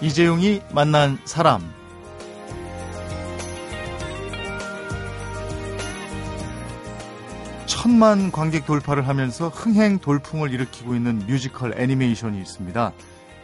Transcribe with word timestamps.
이재용이 0.00 0.60
만난 0.72 1.18
사람 1.24 1.62
천만 7.66 8.30
관객 8.32 8.66
돌파를 8.66 9.06
하면서 9.06 9.48
흥행 9.48 9.98
돌풍을 9.98 10.52
일으키고 10.52 10.94
있는 10.94 11.18
뮤지컬 11.26 11.80
애니메이션이 11.80 12.38
있습니다. 12.40 12.92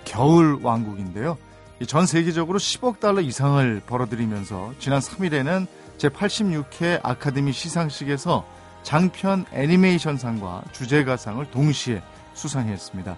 겨울 0.04 0.58
왕국인데요. 0.62 1.38
전 1.86 2.06
세계적으로 2.06 2.58
10억 2.58 3.00
달러 3.00 3.20
이상을 3.20 3.82
벌어들이면서 3.86 4.74
지난 4.78 5.00
3일에는 5.00 5.66
제86회 5.98 7.00
아카데미 7.02 7.52
시상식에서 7.52 8.44
장편 8.82 9.46
애니메이션상과 9.52 10.64
주제가상을 10.72 11.50
동시에 11.50 12.02
수상했습니다. 12.34 13.16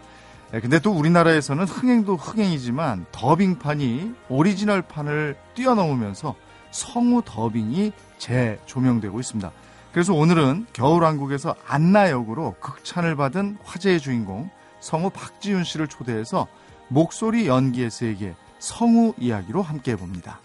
예, 0.53 0.61
근데 0.61 0.79
또 0.79 0.93
우리나라에서는 0.93 1.65
흥행도 1.65 2.17
흥행이지만 2.17 3.07
더빙판이 3.13 4.15
오리지널판을 4.29 5.37
뛰어넘으면서 5.55 6.35
성우 6.71 7.23
더빙이 7.25 7.93
재조명되고 8.19 9.19
있습니다. 9.21 9.51
그래서 9.93 10.13
오늘은 10.13 10.67
겨울왕국에서 10.73 11.55
안나 11.67 12.11
역으로 12.11 12.57
극찬을 12.61 13.17
받은 13.17 13.59
화제의 13.63 14.01
주인공 14.01 14.51
성우 14.81 15.11
박지윤 15.11 15.65
씨를 15.65 15.87
초대해서 15.89 16.49
목소리 16.89 17.47
연기의 17.47 17.91
세계 17.91 18.35
성우 18.59 19.15
이야기로 19.19 19.63
함께 19.63 19.93
해봅니다. 19.93 20.41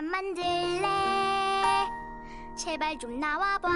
눈사람 0.00 0.06
만들래? 0.06 0.88
제발 2.56 2.98
좀 2.98 3.20
나와봐. 3.20 3.68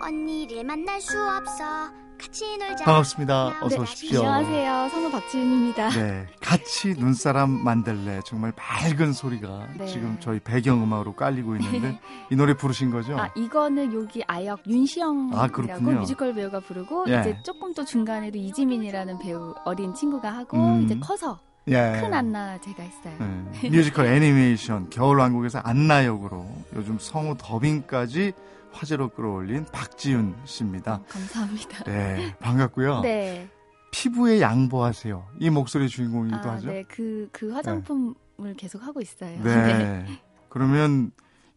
언니를 0.00 0.64
만날 0.64 1.00
수 1.00 1.16
없어. 1.20 1.90
같이 2.20 2.58
놀자. 2.58 2.84
반갑습니다. 2.84 3.58
어서 3.62 3.76
네, 3.76 3.82
오십시오. 3.82 4.18
안녕하세요. 4.18 4.88
성우 4.90 5.10
박지윤입니다. 5.12 5.90
네, 5.90 6.26
같이 6.40 6.94
눈사람 6.94 7.48
만들래 7.50 8.20
정말 8.24 8.52
맑은 8.56 9.12
소리가 9.12 9.68
네. 9.78 9.86
지금 9.86 10.16
저희 10.18 10.40
배경음악으로 10.40 11.14
깔리고 11.14 11.54
있는데 11.56 12.00
이 12.32 12.34
노래 12.34 12.54
부르신 12.54 12.90
거죠? 12.90 13.16
아, 13.16 13.30
이거는 13.36 13.94
여기 13.94 14.24
아역 14.26 14.66
윤시영이라고 14.66 15.90
아. 15.90 15.94
뮤지컬 15.94 16.34
배우가 16.34 16.58
부르고 16.58 17.04
예. 17.08 17.20
이제 17.20 17.38
조금 17.44 17.72
또 17.72 17.84
중간에도 17.84 18.36
이지민이라는 18.36 19.18
배우 19.20 19.54
어린 19.64 19.94
친구가 19.94 20.28
하고 20.28 20.56
음. 20.56 20.82
이제 20.82 20.98
커서 20.98 21.38
예. 21.68 22.00
큰 22.00 22.12
안나 22.14 22.58
제가 22.60 22.82
했어요. 22.82 23.14
네, 23.52 23.68
뮤지컬 23.70 24.06
애니메이션 24.06 24.88
겨울왕국에서 24.90 25.58
안나 25.60 26.04
역으로 26.06 26.46
요즘 26.74 26.98
성우 26.98 27.36
더빙까지 27.38 28.32
화제로 28.72 29.08
끌어올린 29.08 29.64
박지윤 29.72 30.34
씨입니다. 30.44 30.94
어, 30.94 31.04
감사합니다. 31.08 31.84
네, 31.84 32.34
반갑고요. 32.40 33.00
네. 33.00 33.48
피부에 33.90 34.40
양보하세요. 34.40 35.26
이 35.40 35.50
목소리 35.50 35.88
주인공이기도 35.88 36.48
아, 36.50 36.54
하죠. 36.54 36.68
네. 36.68 36.84
그, 36.88 37.28
그 37.32 37.50
화장품을 37.52 38.14
계속 38.56 38.82
하고 38.82 39.00
있어요. 39.00 39.42
네. 39.42 40.04
그러면 40.50 41.10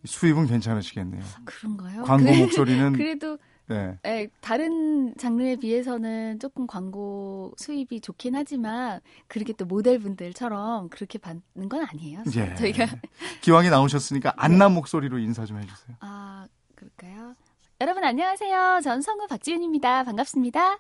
수입은 0.06 0.48
괜찮으시겠네요. 0.48 1.22
그런가요? 1.46 2.04
광고 2.04 2.26
그래- 2.26 2.40
목소리는 2.40 2.94
그래도 2.94 3.38
네. 3.68 3.98
예, 4.06 4.28
다른 4.42 5.16
장르에 5.18 5.56
비해서는 5.56 6.40
조금 6.40 6.68
광고 6.68 7.54
수입이 7.58 8.02
좋긴 8.02 8.36
하지만 8.36 9.00
그렇게 9.28 9.54
또 9.54 9.66
모델분들처럼 9.66 10.90
그렇게 10.90 11.18
받는 11.20 11.70
건 11.70 11.86
아니에요. 11.86 12.24
예. 12.36 12.56
저희가 12.56 12.86
기왕에 13.42 13.70
나오셨으니까 13.70 14.34
안나 14.36 14.70
목소리로 14.70 15.20
인사 15.20 15.46
좀 15.46 15.58
해주세요. 15.60 15.96
아 16.02 16.48
그럴까요? 16.76 17.36
여러분 17.80 18.04
안녕하세요. 18.04 18.82
전 18.84 19.02
성우 19.02 19.28
박지윤입니다. 19.28 20.04
반갑습니다. 20.04 20.80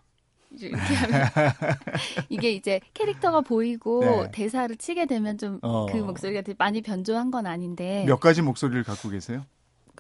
이렇게 0.59 0.94
하면 0.96 1.22
이게 2.30 2.52
이제 2.52 2.81
캐릭터가 2.94 3.41
보이고 3.41 4.02
네. 4.02 4.31
대사를 4.31 4.75
치게 4.75 5.06
되면 5.06 5.38
좀그 5.38 5.59
어. 5.64 5.88
목소리가 5.88 6.41
되게 6.41 6.56
많이 6.59 6.81
변조한 6.81 7.31
건 7.31 7.46
아닌데 7.47 8.03
몇 8.06 8.20
가지 8.20 8.41
목소리를 8.41 8.84
갖고 8.84 9.09
계세요? 9.09 9.46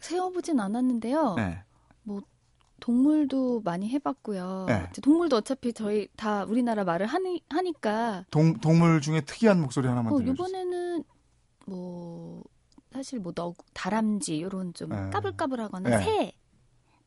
세워보진 0.01 0.59
않았는데요. 0.59 1.35
네. 1.37 1.63
동물도 2.81 3.61
많이 3.61 3.87
해봤고요. 3.89 4.65
네. 4.67 4.89
동물도 5.01 5.37
어차피 5.37 5.71
저희 5.71 6.07
다 6.17 6.43
우리나라 6.43 6.83
말을 6.83 7.05
하니, 7.05 7.41
하니까 7.49 8.25
동, 8.31 8.55
동물 8.59 8.99
중에 8.99 9.21
특이한 9.21 9.61
목소리 9.61 9.87
하나만 9.87 10.11
어, 10.11 10.17
들려주세요. 10.17 10.33
이번에는 10.33 11.03
뭐 11.67 12.43
사실 12.91 13.19
뭐 13.19 13.31
너, 13.33 13.53
다람쥐 13.73 14.35
이런 14.35 14.73
좀 14.73 14.89
네. 14.89 15.09
까불까불하거나 15.11 15.89
네. 15.89 16.03
새. 16.03 16.31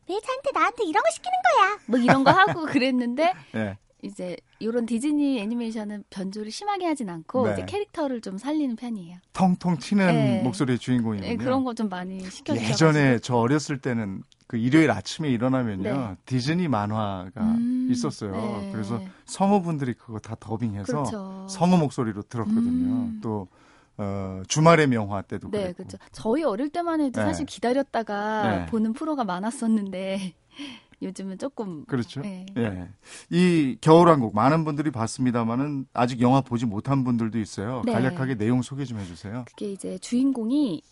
왜 0.08 0.20
저한테 0.20 0.50
나한테 0.54 0.84
이런 0.84 1.02
거 1.02 1.10
시키는 1.10 1.32
거야? 1.58 1.78
뭐 1.86 1.98
이런 1.98 2.24
거 2.24 2.30
하고 2.30 2.62
그랬는데 2.66 3.32
네. 3.52 3.76
이제 4.02 4.36
이런 4.60 4.84
디즈니 4.86 5.40
애니메이션은 5.40 6.04
변조를 6.10 6.50
심하게 6.52 6.86
하진 6.86 7.08
않고 7.08 7.46
네. 7.48 7.52
이제 7.54 7.64
캐릭터를 7.64 8.20
좀 8.20 8.36
살리는 8.38 8.76
편이에요. 8.76 9.16
통통 9.32 9.78
튀는 9.78 10.06
네. 10.06 10.42
목소리의 10.42 10.78
주인공이군요. 10.78 11.28
네, 11.30 11.36
그런 11.36 11.64
거 11.64 11.72
좀 11.74 11.88
많이 11.88 12.20
시켜주셔서 12.20 12.70
예전에 12.70 13.18
저 13.20 13.36
어렸을 13.36 13.80
때는 13.80 14.22
그 14.46 14.56
일요일 14.56 14.90
아침에 14.90 15.30
일어나면요 15.30 15.82
네. 15.82 16.16
디즈니 16.26 16.68
만화가 16.68 17.40
음, 17.40 17.88
있었어요. 17.90 18.32
네. 18.32 18.70
그래서 18.72 19.00
성우분들이 19.24 19.94
그거 19.94 20.18
다 20.18 20.36
더빙해서 20.38 20.92
그렇죠. 20.92 21.46
성우 21.48 21.78
목소리로 21.78 22.22
들었거든요. 22.22 22.92
음. 22.92 23.20
또 23.22 23.48
어, 23.96 24.42
주말의 24.48 24.88
명화 24.88 25.22
때도 25.22 25.50
네, 25.50 25.72
그랬고. 25.72 25.76
그렇죠. 25.84 25.98
저희 26.12 26.42
어릴 26.42 26.68
때만 26.68 27.00
해도 27.00 27.20
네. 27.20 27.26
사실 27.26 27.46
기다렸다가 27.46 28.42
네. 28.58 28.66
보는 28.66 28.92
프로가 28.92 29.24
많았었는데 29.24 30.34
요즘은 31.02 31.38
조금 31.38 31.84
그렇죠. 31.86 32.22
네. 32.22 32.46
예. 32.56 32.88
이 33.30 33.76
겨울왕국 33.80 34.34
많은 34.34 34.64
분들이 34.64 34.90
봤습니다만은 34.90 35.86
아직 35.92 36.20
영화 36.20 36.40
보지 36.40 36.66
못한 36.66 37.04
분들도 37.04 37.38
있어요. 37.38 37.82
네. 37.84 37.92
간략하게 37.92 38.36
내용 38.36 38.62
소개 38.62 38.84
좀 38.84 38.98
해주세요. 38.98 39.44
그게 39.46 39.72
이제 39.72 39.98
주인공이 39.98 40.82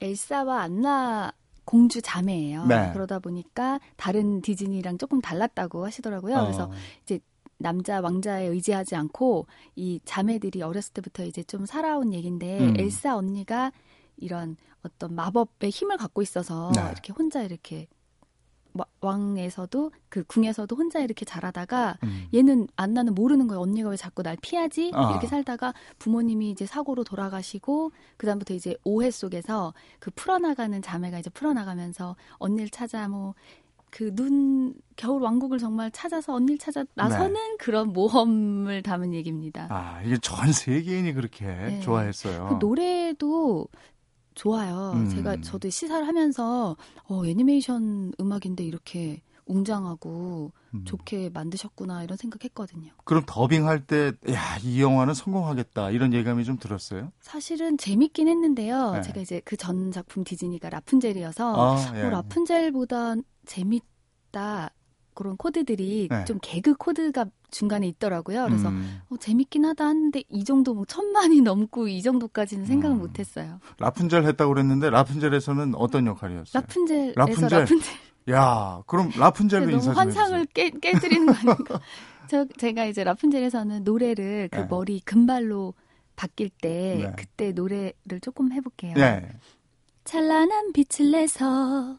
엘사와 0.00 0.62
안나 0.62 1.32
공주 1.68 2.00
자매예요. 2.00 2.64
네. 2.64 2.90
그러다 2.94 3.18
보니까 3.18 3.78
다른 3.98 4.40
디즈니랑 4.40 4.96
조금 4.96 5.20
달랐다고 5.20 5.84
하시더라고요. 5.84 6.34
그래서 6.40 6.64
어, 6.64 7.18
남자 7.58 8.00
왕자에 8.00 8.46
의지하지 8.46 8.96
않고 8.96 9.46
이 9.76 10.00
자매들이 10.06 10.62
어렸을 10.62 10.94
때부터 10.94 11.24
이제 11.24 11.42
좀 11.42 11.66
살아온 11.66 12.14
얘긴데 12.14 12.58
음. 12.60 12.74
엘사 12.78 13.14
언니가 13.16 13.70
이런 14.16 14.56
어떤 14.82 15.14
마법의 15.14 15.68
힘을 15.68 15.98
갖고 15.98 16.22
있어서 16.22 16.72
네. 16.74 16.80
이렇게 16.90 17.12
혼자 17.12 17.42
이렇게 17.42 17.76
와- 17.80 17.97
왕에서도 19.00 19.92
그 20.08 20.24
궁에서도 20.24 20.74
혼자 20.74 21.00
이렇게 21.00 21.24
자라다가 21.24 21.98
음. 22.02 22.26
얘는 22.34 22.68
안나는 22.76 23.14
모르는 23.14 23.46
거예요. 23.46 23.60
언니가 23.60 23.90
왜 23.90 23.96
자꾸 23.96 24.22
날 24.22 24.36
피하지? 24.40 24.92
아. 24.94 25.10
이렇게 25.10 25.26
살다가 25.26 25.74
부모님이 25.98 26.50
이제 26.50 26.66
사고로 26.66 27.04
돌아가시고 27.04 27.92
그다음부터 28.16 28.54
이제 28.54 28.76
오해 28.84 29.10
속에서 29.10 29.74
그 29.98 30.10
풀어나가는 30.10 30.80
자매가 30.80 31.18
이제 31.18 31.30
풀어나가면서 31.30 32.16
언니를 32.38 32.70
찾아 32.70 33.08
뭐 33.08 33.34
그눈 33.90 34.74
겨울 34.96 35.22
왕국을 35.22 35.58
정말 35.58 35.90
찾아서 35.90 36.34
언니를 36.34 36.58
찾아 36.58 36.84
나서는 36.94 37.56
그런 37.58 37.92
모험을 37.92 38.82
담은 38.82 39.14
얘기입니다. 39.14 39.62
네. 39.62 39.68
아 39.70 40.02
이게 40.04 40.18
전 40.18 40.52
세계인이 40.52 41.12
그렇게 41.14 41.46
네. 41.46 41.80
좋아했어요. 41.80 42.48
그 42.48 42.54
노래도 42.64 43.66
좋아요. 44.38 44.92
음. 44.94 45.08
제가 45.08 45.40
저도 45.40 45.68
시사를 45.68 46.06
하면서 46.06 46.76
어 47.08 47.26
애니메이션 47.26 48.12
음악인데 48.20 48.62
이렇게 48.64 49.20
웅장하고 49.46 50.52
음. 50.74 50.84
좋게 50.84 51.30
만드셨구나 51.30 52.04
이런 52.04 52.16
생각했거든요. 52.18 52.92
그럼 53.04 53.22
더빙할 53.26 53.86
때, 53.86 54.12
야, 54.30 54.58
이 54.62 54.80
영화는 54.82 55.14
성공하겠다. 55.14 55.90
이런 55.90 56.12
예감이 56.12 56.44
좀 56.44 56.58
들었어요? 56.58 57.10
사실은 57.20 57.78
재밌긴 57.78 58.28
했는데요. 58.28 58.92
네. 58.92 59.00
제가 59.02 59.20
이제 59.22 59.40
그 59.44 59.56
전 59.56 59.90
작품 59.90 60.22
디즈니가 60.22 60.68
라푼젤이어서 60.70 61.76
아, 61.76 61.96
예. 61.96 62.02
어, 62.04 62.10
라푼젤보다 62.10 63.14
재밌다 63.46 64.70
그런 65.18 65.36
코드들이 65.36 66.06
네. 66.08 66.24
좀 66.26 66.38
개그 66.40 66.74
코드가 66.74 67.26
중간에 67.50 67.88
있더라고요. 67.88 68.44
그래서 68.44 68.68
음, 68.68 69.00
어, 69.10 69.16
재밌긴 69.16 69.64
하다 69.64 69.84
하는데 69.84 70.22
이 70.28 70.44
정도 70.44 70.74
뭐 70.74 70.84
천만이 70.84 71.40
넘고 71.42 71.88
이 71.88 72.02
정도까지는 72.02 72.66
생각을 72.66 72.96
음. 72.96 73.00
못했어요. 73.00 73.58
라푼젤 73.80 74.22
했다고 74.24 74.54
그랬는데, 74.54 74.90
라푼젤에서는 74.90 75.74
어떤 75.74 76.06
역할이었어요? 76.06 76.62
라푼젤에서 76.62 77.12
라푼젤? 77.16 77.48
라푼젤, 77.50 77.94
야, 78.30 78.80
그럼 78.86 79.10
라푼젤로 79.18 79.70
인사 79.70 79.86
좀 79.86 79.94
환상을. 79.94 80.46
깨, 80.54 80.70
깨드리는 80.70 81.26
거 81.26 81.32
아닌가? 81.32 81.80
저 82.30 82.46
제가 82.56 82.84
이제 82.84 83.02
라푼젤에서는 83.02 83.82
노래를 83.82 84.50
그 84.52 84.56
네. 84.56 84.66
머리 84.70 85.00
금발로 85.00 85.74
바뀔 86.14 86.48
때 86.50 87.00
네. 87.02 87.12
그때 87.16 87.50
노래를 87.50 88.20
조금 88.22 88.52
해볼게요. 88.52 88.94
네. 88.94 89.28
찬란한 90.04 90.72
빛을 90.72 91.10
내서 91.10 91.96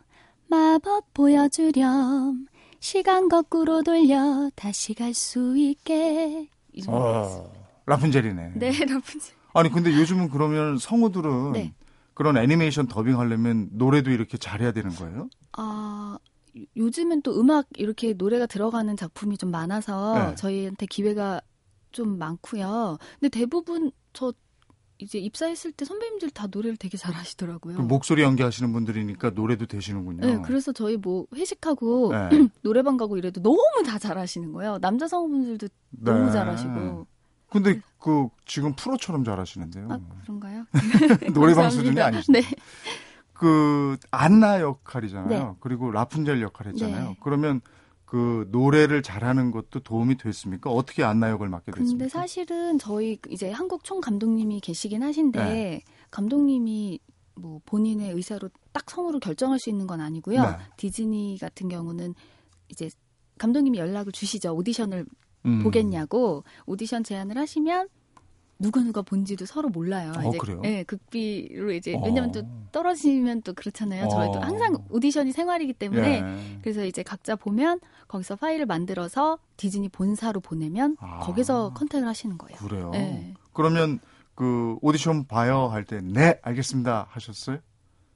마법 0.47 1.13
보여주렴 1.13 2.47
시간 2.79 3.27
거꾸로 3.29 3.83
돌려 3.83 4.49
다시 4.55 4.93
갈 4.93 5.13
수 5.13 5.57
있게 5.57 6.47
이 6.73 6.81
정도. 6.81 6.99
어, 6.99 7.53
라푼젤이네. 7.85 8.53
네 8.55 8.69
라푼젤 8.85 9.35
아니 9.53 9.69
근데 9.69 9.91
요즘은 9.93 10.29
그러면 10.29 10.77
성우들은 10.77 11.51
네. 11.53 11.73
그런 12.13 12.37
애니메이션 12.37 12.87
더빙 12.87 13.19
하려면 13.19 13.69
노래도 13.71 14.11
이렇게 14.11 14.37
잘해야 14.37 14.71
되는 14.71 14.91
거예요? 14.91 15.29
아, 15.53 16.17
요- 16.57 16.63
요즘은 16.75 17.21
또 17.23 17.39
음악 17.39 17.65
이렇게 17.77 18.13
노래가 18.13 18.45
들어가는 18.45 18.95
작품이 18.95 19.37
좀 19.37 19.51
많아서 19.51 20.29
네. 20.29 20.35
저희한테 20.35 20.85
기회가 20.85 21.41
좀 21.91 22.17
많고요. 22.19 22.97
근데 23.19 23.29
대부분 23.29 23.91
저 24.13 24.31
이제 24.99 25.17
입사했을 25.17 25.71
때 25.71 25.85
선배님들 25.85 26.29
다 26.31 26.47
노래를 26.51 26.75
되게 26.75 26.97
잘하시더라고요. 26.97 27.77
그 27.77 27.81
목소리 27.81 28.21
연기하시는 28.21 28.71
분들이니까 28.73 29.31
노래도 29.31 29.65
되시는군요. 29.65 30.25
네, 30.25 30.41
그래서 30.45 30.73
저희 30.73 30.97
뭐 30.97 31.25
회식하고 31.33 32.11
네. 32.11 32.29
노래방 32.61 32.97
가고 32.97 33.17
이래도 33.17 33.41
너무 33.41 33.59
다 33.85 33.97
잘하시는 33.97 34.51
거예요. 34.51 34.77
남자 34.79 35.07
성우분들도 35.07 35.67
너무 35.91 36.25
네. 36.25 36.31
잘하시고. 36.33 37.07
근데 37.49 37.81
그 37.97 38.27
지금 38.45 38.75
프로처럼 38.75 39.23
잘하시는데요. 39.23 39.87
아, 39.89 39.99
그런가요? 40.23 40.65
노래방. 41.33 41.69
수준이 41.69 41.99
아니시죠? 41.99 42.31
네. 42.33 42.41
그 43.33 43.97
안나 44.11 44.59
역할이잖아요. 44.59 45.29
네. 45.29 45.55
그리고 45.61 45.91
라푼젤 45.91 46.41
역할 46.41 46.67
했잖아요. 46.67 47.09
네. 47.09 47.17
그러면 47.21 47.61
그 48.09 48.47
노래를 48.49 49.03
잘하는 49.03 49.51
것도 49.51 49.81
도움이 49.81 50.17
됐습니까? 50.17 50.71
어떻게 50.71 51.03
안나 51.03 51.29
역을 51.29 51.47
맡게 51.47 51.71
됐습니까? 51.71 51.91
근데 51.91 52.09
사실은 52.09 52.79
저희 52.79 53.19
이제 53.29 53.51
한국 53.51 53.83
총 53.83 54.01
감독님이 54.01 54.61
계시긴 54.61 55.03
하신데 55.03 55.39
네. 55.39 55.83
감독님이 56.09 56.99
뭐 57.35 57.61
본인의 57.67 58.13
의사로 58.13 58.49
딱 58.71 58.89
성우를 58.89 59.19
결정할 59.19 59.59
수 59.59 59.69
있는 59.69 59.85
건 59.85 60.01
아니고요. 60.01 60.41
네. 60.41 60.57
디즈니 60.75 61.37
같은 61.39 61.69
경우는 61.69 62.15
이제 62.69 62.89
감독님이 63.37 63.77
연락을 63.77 64.11
주시죠. 64.11 64.55
오디션을 64.55 65.05
음. 65.45 65.61
보겠냐고 65.61 66.43
오디션 66.65 67.03
제안을 67.03 67.37
하시면 67.37 67.89
누가 68.57 68.81
누가 68.81 69.01
본지도 69.01 69.45
서로 69.45 69.69
몰라요. 69.69 70.11
어, 70.17 70.29
이제 70.29 70.37
그래요? 70.39 70.61
예, 70.65 70.83
극비로 70.83 71.71
이제 71.71 71.93
어. 71.93 72.01
왜냐면 72.03 72.31
또 72.31 72.41
떨어지면 72.71 73.43
또 73.43 73.53
그렇잖아요. 73.53 74.05
어. 74.05 74.09
저희도 74.09 74.39
항상 74.41 74.77
오디션이 74.89 75.31
생활이기 75.31 75.73
때문에 75.73 76.21
예. 76.21 76.59
그래서 76.61 76.83
이제 76.83 77.01
각자 77.01 77.37
보면 77.37 77.79
거기서 78.09 78.35
파일을 78.35 78.65
만들어서 78.65 79.37
디즈니 79.55 79.87
본사로 79.87 80.41
보내면 80.41 80.97
아. 80.99 81.19
거기서 81.19 81.73
컨택을 81.73 82.07
하시는 82.07 82.37
거예요. 82.37 82.57
그래요. 82.57 82.89
네. 82.91 83.33
그러면 83.53 83.99
그 84.35 84.77
오디션 84.81 85.27
봐요 85.27 85.67
할 85.67 85.85
때 85.85 86.01
네 86.01 86.39
알겠습니다 86.41 87.07
하셨어요? 87.09 87.59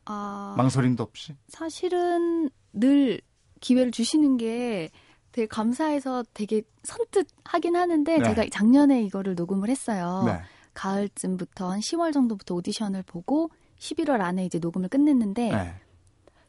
아, 0.05 0.55
망설임도 0.57 1.01
없이? 1.03 1.35
사실은 1.47 2.49
늘 2.73 3.21
기회를 3.61 3.91
주시는 3.91 4.37
게 4.37 4.89
되게 5.31 5.47
감사해서 5.47 6.23
되게 6.33 6.63
선뜻 6.83 7.27
하긴 7.45 7.75
하는데 7.75 8.17
네. 8.17 8.23
제가 8.23 8.45
작년에 8.51 9.01
이거를 9.03 9.35
녹음을 9.35 9.69
했어요. 9.69 10.23
네. 10.25 10.39
가을쯤부터 10.73 11.71
한 11.71 11.79
10월 11.79 12.11
정도부터 12.13 12.55
오디션을 12.55 13.03
보고 13.03 13.49
11월 13.79 14.21
안에 14.21 14.45
이제 14.45 14.59
녹음을 14.59 14.89
끝냈는데 14.89 15.49
네. 15.51 15.75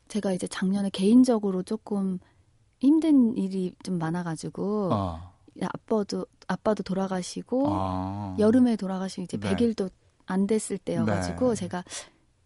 제가 0.09 0.33
이제 0.33 0.47
작년에 0.47 0.91
개인적으로 0.91 1.63
조금 1.63 2.19
힘든 2.85 3.37
일이 3.37 3.75
좀 3.83 3.99
많아가지고 3.99 4.91
아. 4.93 5.33
아빠도 5.63 6.27
아빠도 6.47 6.83
돌아가시고 6.83 7.67
아. 7.69 8.37
여름에 8.39 8.77
돌아가시고 8.77 9.23
이제 9.23 9.39
네. 9.39 9.55
100일도 9.55 9.91
안 10.27 10.47
됐을 10.47 10.79
때여가지고 10.79 11.51
네. 11.51 11.55
제가 11.55 11.85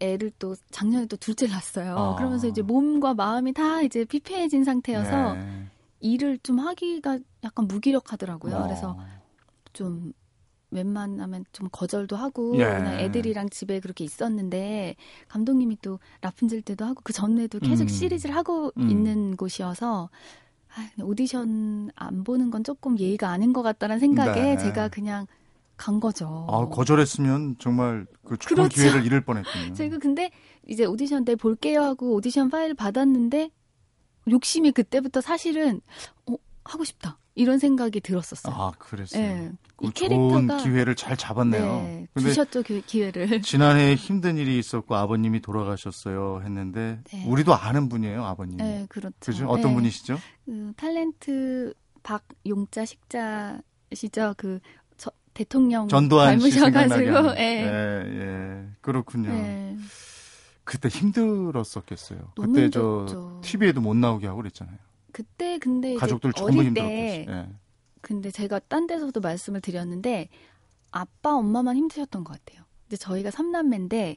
애를 0.00 0.30
또 0.38 0.54
작년에 0.70 1.06
또 1.06 1.16
둘째를 1.16 1.52
낳았어요. 1.52 1.96
아. 1.96 2.16
그러면서 2.16 2.46
이제 2.46 2.62
몸과 2.62 3.14
마음이 3.14 3.52
다 3.52 3.82
이제 3.82 4.04
피폐해진 4.04 4.64
상태여서 4.64 5.34
네. 5.34 5.66
일을 6.00 6.38
좀 6.38 6.60
하기가 6.60 7.18
약간 7.42 7.66
무기력하더라고요. 7.66 8.56
어. 8.56 8.62
그래서 8.62 8.96
좀 9.72 10.12
웬만하면 10.70 11.44
좀 11.52 11.68
거절도 11.70 12.16
하고 12.16 12.54
예. 12.56 12.64
그냥 12.64 13.00
애들이랑 13.00 13.48
집에 13.50 13.80
그렇게 13.80 14.04
있었는데 14.04 14.96
감독님이 15.28 15.78
또 15.82 15.98
라푼젤 16.20 16.62
때도 16.62 16.84
하고 16.84 17.00
그 17.02 17.12
전에도 17.12 17.58
계속 17.58 17.84
음. 17.84 17.88
시리즈를 17.88 18.34
하고 18.34 18.72
음. 18.76 18.90
있는 18.90 19.36
곳이어서 19.36 20.10
아, 20.74 21.02
오디션 21.02 21.90
안 21.94 22.24
보는 22.24 22.50
건 22.50 22.62
조금 22.64 22.98
예의가 22.98 23.30
아닌 23.30 23.52
것 23.52 23.62
같다는 23.62 23.98
생각에 23.98 24.40
네. 24.40 24.58
제가 24.58 24.88
그냥 24.88 25.26
간 25.76 26.00
거죠. 26.00 26.46
아, 26.50 26.66
거절했으면 26.68 27.56
정말 27.58 28.06
그 28.24 28.36
좋은 28.36 28.56
그렇죠. 28.56 28.74
기회를 28.74 29.06
잃을 29.06 29.20
뻔했군요. 29.22 29.74
제가 29.74 29.98
근데 29.98 30.30
이제 30.66 30.84
오디션 30.84 31.24
때 31.24 31.36
볼게요 31.36 31.82
하고 31.82 32.14
오디션 32.14 32.50
파일 32.50 32.74
받았는데 32.74 33.50
욕심이 34.30 34.72
그때부터 34.72 35.20
사실은 35.20 35.80
어, 36.26 36.34
하고 36.64 36.84
싶다 36.84 37.18
이런 37.38 37.60
생각이 37.60 38.00
들었었어요. 38.00 38.52
아, 38.52 38.72
그랬어요. 38.78 39.22
예. 39.22 39.52
그이 39.76 39.92
좋은 39.92 40.48
캐릭터가 40.48 40.56
기회를 40.64 40.96
잘 40.96 41.16
잡았네요. 41.16 41.64
네, 41.64 42.08
근데 42.12 42.30
주셨죠 42.30 42.62
기, 42.62 42.82
기회를. 42.82 43.42
지난해 43.42 43.94
힘든 43.94 44.36
일이 44.36 44.58
있었고 44.58 44.96
아버님이 44.96 45.40
돌아가셨어요 45.40 46.42
했는데 46.44 46.98
네. 47.12 47.24
우리도 47.26 47.54
아는 47.54 47.88
분이에요, 47.88 48.24
아버님. 48.24 48.56
네, 48.56 48.86
그렇죠. 48.88 49.14
그죠? 49.20 49.46
어떤 49.46 49.70
네. 49.70 49.74
분이시죠? 49.74 50.18
그 50.46 50.72
탤런트 50.76 51.74
박용자 52.02 52.84
식자 52.84 53.60
시죠. 53.92 54.34
그 54.36 54.58
저, 54.96 55.12
대통령 55.32 55.86
전두환 55.86 56.38
닮으셔가지고. 56.38 57.36
예. 57.38 57.62
예, 57.62 58.02
예. 58.04 58.68
그렇군요. 58.80 59.30
예. 59.30 59.76
그때 60.64 60.88
힘들었었겠어요. 60.88 62.32
그때 62.34 62.64
힘들었죠. 62.64 63.06
저 63.08 63.40
TV에도 63.42 63.80
못 63.80 63.94
나오게 63.94 64.26
하고 64.26 64.38
그랬잖아요. 64.38 64.87
그때 65.18 65.58
근데 65.58 65.96
가족들 65.96 66.32
전부 66.32 66.60
어릴 66.60 66.72
때 66.74 66.80
힘들었겠어요. 66.80 67.36
예. 67.36 67.54
근데 68.00 68.30
제가 68.30 68.60
딴 68.68 68.86
데서도 68.86 69.20
말씀을 69.20 69.60
드렸는데 69.60 70.28
아빠 70.92 71.34
엄마만 71.34 71.76
힘드셨던 71.76 72.22
것 72.22 72.38
같아요. 72.38 72.64
이제 72.86 72.96
저희가 72.96 73.32
삼남매인데 73.32 74.16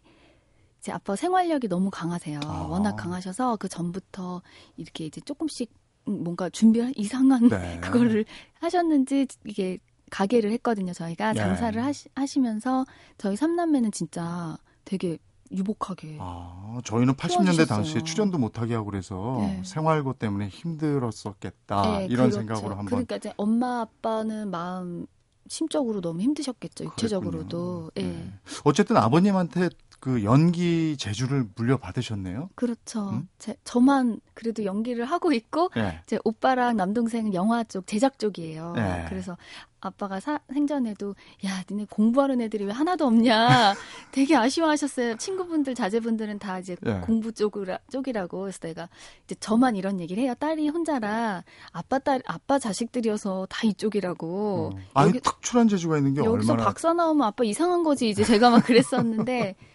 제 0.80 0.92
아빠 0.92 1.16
생활력이 1.16 1.70
너무 1.70 1.90
강하세요. 1.90 2.40
아. 2.44 2.68
워낙 2.70 2.96
강하셔서 2.98 3.56
그 3.56 3.68
전부터 3.68 4.44
이렇게 4.78 5.08
이제 5.08 5.20
조금씩 5.22 5.74
뭔가 6.06 6.52
준비를 6.52 6.94
이상한 6.96 7.50
네. 7.50 7.80
그거를 7.82 8.24
하셨는지 8.60 9.26
이게 9.44 9.80
가게를 10.12 10.52
했거든요. 10.52 10.94
저희가 10.94 11.34
네. 11.34 11.40
장사를 11.40 11.84
하시, 11.84 12.10
하시면서 12.14 12.86
저희 13.18 13.36
삼남매는 13.36 13.92
진짜 13.92 14.56
되게 14.86 15.18
유복하게 15.52 16.18
아, 16.20 16.80
저희는 16.84 17.16
80년대 17.16 17.42
키워주셨어요. 17.44 17.66
당시에 17.66 18.04
출연도 18.04 18.38
못하게 18.38 18.76
하고 18.76 18.86
그래서 18.86 19.38
네. 19.42 19.62
생활고 19.64 20.14
때문에 20.14 20.48
힘들었었겠다. 20.48 21.82
네, 21.82 21.88
아, 21.88 22.02
이런 22.02 22.30
그렇죠. 22.30 22.38
생각으로 22.38 22.70
한번 22.72 22.86
그러니까 22.86 23.18
이제 23.18 23.34
엄마 23.38 23.82
아빠는 23.82 24.50
마음 24.50 25.06
심적으로 25.48 26.00
너무 26.02 26.22
힘드셨겠죠. 26.22 26.86
육체적으로도. 26.86 27.92
예. 27.98 28.04
네. 28.04 28.34
어쨌든 28.64 28.96
아버님한테 28.98 29.70
그 30.02 30.24
연기 30.24 30.98
재주를 30.98 31.46
물려받으셨네요. 31.56 32.50
그렇죠. 32.56 33.10
음? 33.12 33.28
제, 33.38 33.56
저만 33.64 34.20
그래도 34.34 34.66
연기를 34.66 35.06
하고 35.06 35.32
있고 35.32 35.70
예. 35.78 36.02
제 36.08 36.18
오빠랑 36.24 36.76
남동생은 36.76 37.36
영화 37.36 37.64
쪽 37.64 37.86
제작 37.86 38.18
쪽이에요. 38.18 38.74
네. 38.76 39.06
그래서 39.10 39.38
아빠가 39.80 40.20
사- 40.20 40.40
생전에도 40.52 41.14
야 41.46 41.64
니네 41.70 41.86
공부하는 41.92 42.42
애들이 42.42 42.66
왜 42.66 42.72
하나도 42.72 43.06
없냐 43.06 43.76
되게 44.12 44.36
아쉬워하셨어요. 44.36 45.18
친구분들 45.18 45.76
자제분들은 45.76 46.40
다 46.40 46.58
이제 46.58 46.76
네. 46.82 47.00
공부 47.02 47.32
쪽이라, 47.32 47.78
쪽이라고 47.92 48.40
그래서 48.42 48.58
내가 48.60 48.90
이제 49.26 49.36
저만 49.40 49.76
이런 49.76 50.00
얘기를 50.00 50.24
해요. 50.24 50.34
딸이 50.40 50.68
혼자라 50.70 51.44
아빠 51.72 52.00
딸 52.00 52.24
아빠 52.26 52.58
자식들이어서 52.58 53.46
다 53.52 53.68
이쪽이라고. 53.68 54.72
어. 54.74 54.80
아니 54.96 55.10
여기- 55.10 55.20
특출한 55.22 55.68
재주가 55.68 55.98
있는 56.00 56.16
게 56.16 56.22
여기서 56.22 56.54
얼마나 56.54 56.64
박사 56.68 56.92
나오면 56.94 57.28
아빠 57.28 57.44
이상한 57.44 57.84
거지 57.84 58.10
이제 58.10 58.24
제가 58.24 58.50
막 58.50 58.66
그랬었는데 58.66 59.56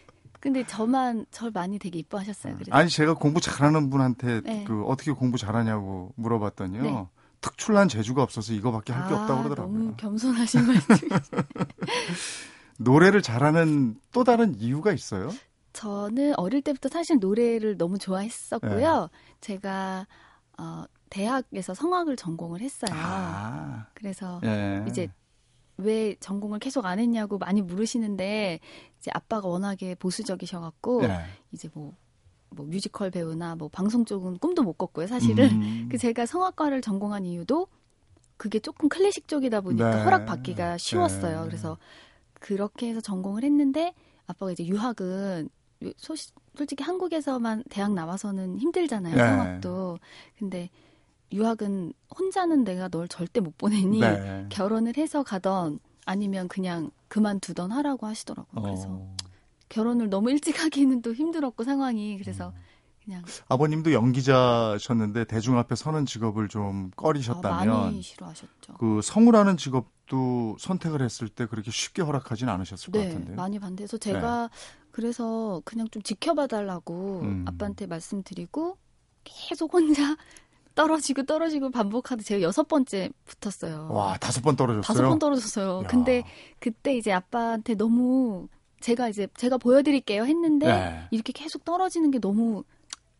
근데 0.46 0.64
저만 0.64 1.26
절 1.32 1.50
많이 1.50 1.76
되게 1.76 1.98
이뻐하셨어요. 1.98 2.54
그래서 2.54 2.70
아니 2.70 2.88
제가 2.88 3.14
공부 3.14 3.40
잘하는 3.40 3.90
분한테 3.90 4.42
네. 4.42 4.62
그 4.64 4.84
어떻게 4.84 5.10
공부 5.10 5.38
잘하냐고 5.38 6.12
물어봤더니요. 6.14 6.82
네. 6.84 7.06
특출난 7.40 7.88
재주가 7.88 8.22
없어서 8.22 8.52
이거밖에 8.52 8.92
할게 8.92 9.12
아, 9.12 9.22
없다고 9.22 9.42
그러더라고요. 9.42 9.76
너무 9.76 9.96
겸손하신 9.96 10.60
말씀. 10.70 11.08
노래를 12.78 13.22
잘하는 13.22 13.96
또 14.12 14.22
다른 14.22 14.54
이유가 14.54 14.92
있어요? 14.92 15.32
저는 15.72 16.34
어릴 16.36 16.62
때부터 16.62 16.90
사실 16.90 17.18
노래를 17.18 17.76
너무 17.76 17.98
좋아했었고요. 17.98 19.00
네. 19.00 19.08
제가 19.40 20.06
어, 20.58 20.84
대학에서 21.10 21.74
성악을 21.74 22.14
전공을 22.14 22.60
했어요. 22.60 22.92
아, 22.94 23.86
그래서 23.94 24.40
예. 24.44 24.84
이제 24.86 25.08
왜 25.78 26.14
전공을 26.20 26.58
계속 26.58 26.86
안 26.86 26.98
했냐고 26.98 27.38
많이 27.38 27.62
물으시는데 27.62 28.60
이제 28.98 29.10
아빠가 29.12 29.48
워낙에 29.48 29.94
보수적이셔 29.96 30.60
갖고 30.60 31.04
예. 31.04 31.18
이제 31.52 31.68
뭐, 31.74 31.92
뭐 32.50 32.66
뮤지컬 32.66 33.10
배우나 33.10 33.54
뭐 33.54 33.68
방송 33.68 34.04
쪽은 34.04 34.38
꿈도 34.38 34.62
못 34.62 34.78
꿨고요. 34.78 35.06
사실은 35.06 35.50
음. 35.50 35.88
그 35.92 35.98
제가 35.98 36.26
성악과를 36.26 36.80
전공한 36.80 37.26
이유도 37.26 37.68
그게 38.36 38.58
조금 38.58 38.88
클래식 38.88 39.28
쪽이다 39.28 39.60
보니까 39.60 39.96
네. 39.96 40.04
허락 40.04 40.26
받기가 40.26 40.78
쉬웠어요. 40.78 41.40
네. 41.42 41.46
그래서 41.46 41.78
그렇게 42.34 42.88
해서 42.88 43.00
전공을 43.00 43.44
했는데 43.44 43.94
아빠가 44.26 44.52
이제 44.52 44.66
유학은 44.66 45.48
소, 45.96 46.14
솔직히 46.56 46.82
한국에서만 46.82 47.64
대학 47.68 47.92
나와서는 47.92 48.58
힘들잖아요. 48.58 49.14
네. 49.14 49.22
성악도. 49.22 49.98
근데 50.38 50.70
유학은 51.32 51.92
혼자는 52.18 52.64
내가 52.64 52.88
널 52.88 53.08
절대 53.08 53.40
못 53.40 53.56
보내니 53.58 54.00
네. 54.00 54.46
결혼을 54.48 54.96
해서 54.96 55.22
가던 55.22 55.80
아니면 56.04 56.48
그냥 56.48 56.90
그만두던 57.08 57.72
하라고 57.72 58.06
하시더라고요. 58.06 58.62
그래서 58.62 58.88
어. 58.88 59.16
결혼을 59.68 60.08
너무 60.08 60.30
일찍 60.30 60.62
하기는 60.62 61.02
또 61.02 61.12
힘들었고 61.12 61.64
상황이 61.64 62.16
그래서 62.18 62.48
음. 62.48 62.54
그냥 63.04 63.24
아버님도 63.48 63.92
연기자셨는데 63.92 65.24
대중 65.24 65.58
앞에 65.58 65.74
서는 65.76 66.06
직업을 66.06 66.48
좀 66.48 66.90
아, 66.96 67.00
꺼리셨다면 67.00 67.68
많이 67.68 68.02
싫어하셨죠. 68.02 68.74
그 68.78 69.00
성우라는 69.02 69.56
직업도 69.56 70.56
선택을 70.58 71.02
했을 71.02 71.28
때 71.28 71.46
그렇게 71.46 71.70
쉽게 71.70 72.02
허락하진 72.02 72.48
않으셨을 72.48 72.92
것 72.92 72.98
네, 72.98 73.08
같은데요. 73.08 73.36
많이 73.36 73.58
반대해서 73.58 73.96
제가 73.98 74.50
그래서 74.90 75.62
그냥 75.64 75.86
좀 75.90 76.02
지켜봐 76.02 76.48
달라고 76.48 77.20
음. 77.22 77.44
아빠한테 77.46 77.86
말씀드리고 77.86 78.76
계속 79.22 79.74
혼자 79.74 80.16
떨어지고 80.76 81.24
떨어지고 81.24 81.70
반복하다 81.70 82.22
제가 82.22 82.42
여섯 82.42 82.68
번째 82.68 83.10
붙었어요. 83.24 83.88
와 83.90 84.16
다섯 84.18 84.42
번 84.42 84.54
떨어졌어요. 84.54 84.82
다섯 84.82 85.08
번 85.08 85.18
떨어졌어요. 85.18 85.82
야. 85.82 85.86
근데 85.88 86.22
그때 86.60 86.96
이제 86.96 87.10
아빠한테 87.10 87.74
너무 87.74 88.46
제가 88.80 89.08
이제 89.08 89.26
제가 89.34 89.56
보여드릴게요 89.56 90.24
했는데 90.24 90.66
네. 90.66 91.08
이렇게 91.10 91.32
계속 91.32 91.64
떨어지는 91.64 92.12
게 92.12 92.20
너무 92.20 92.62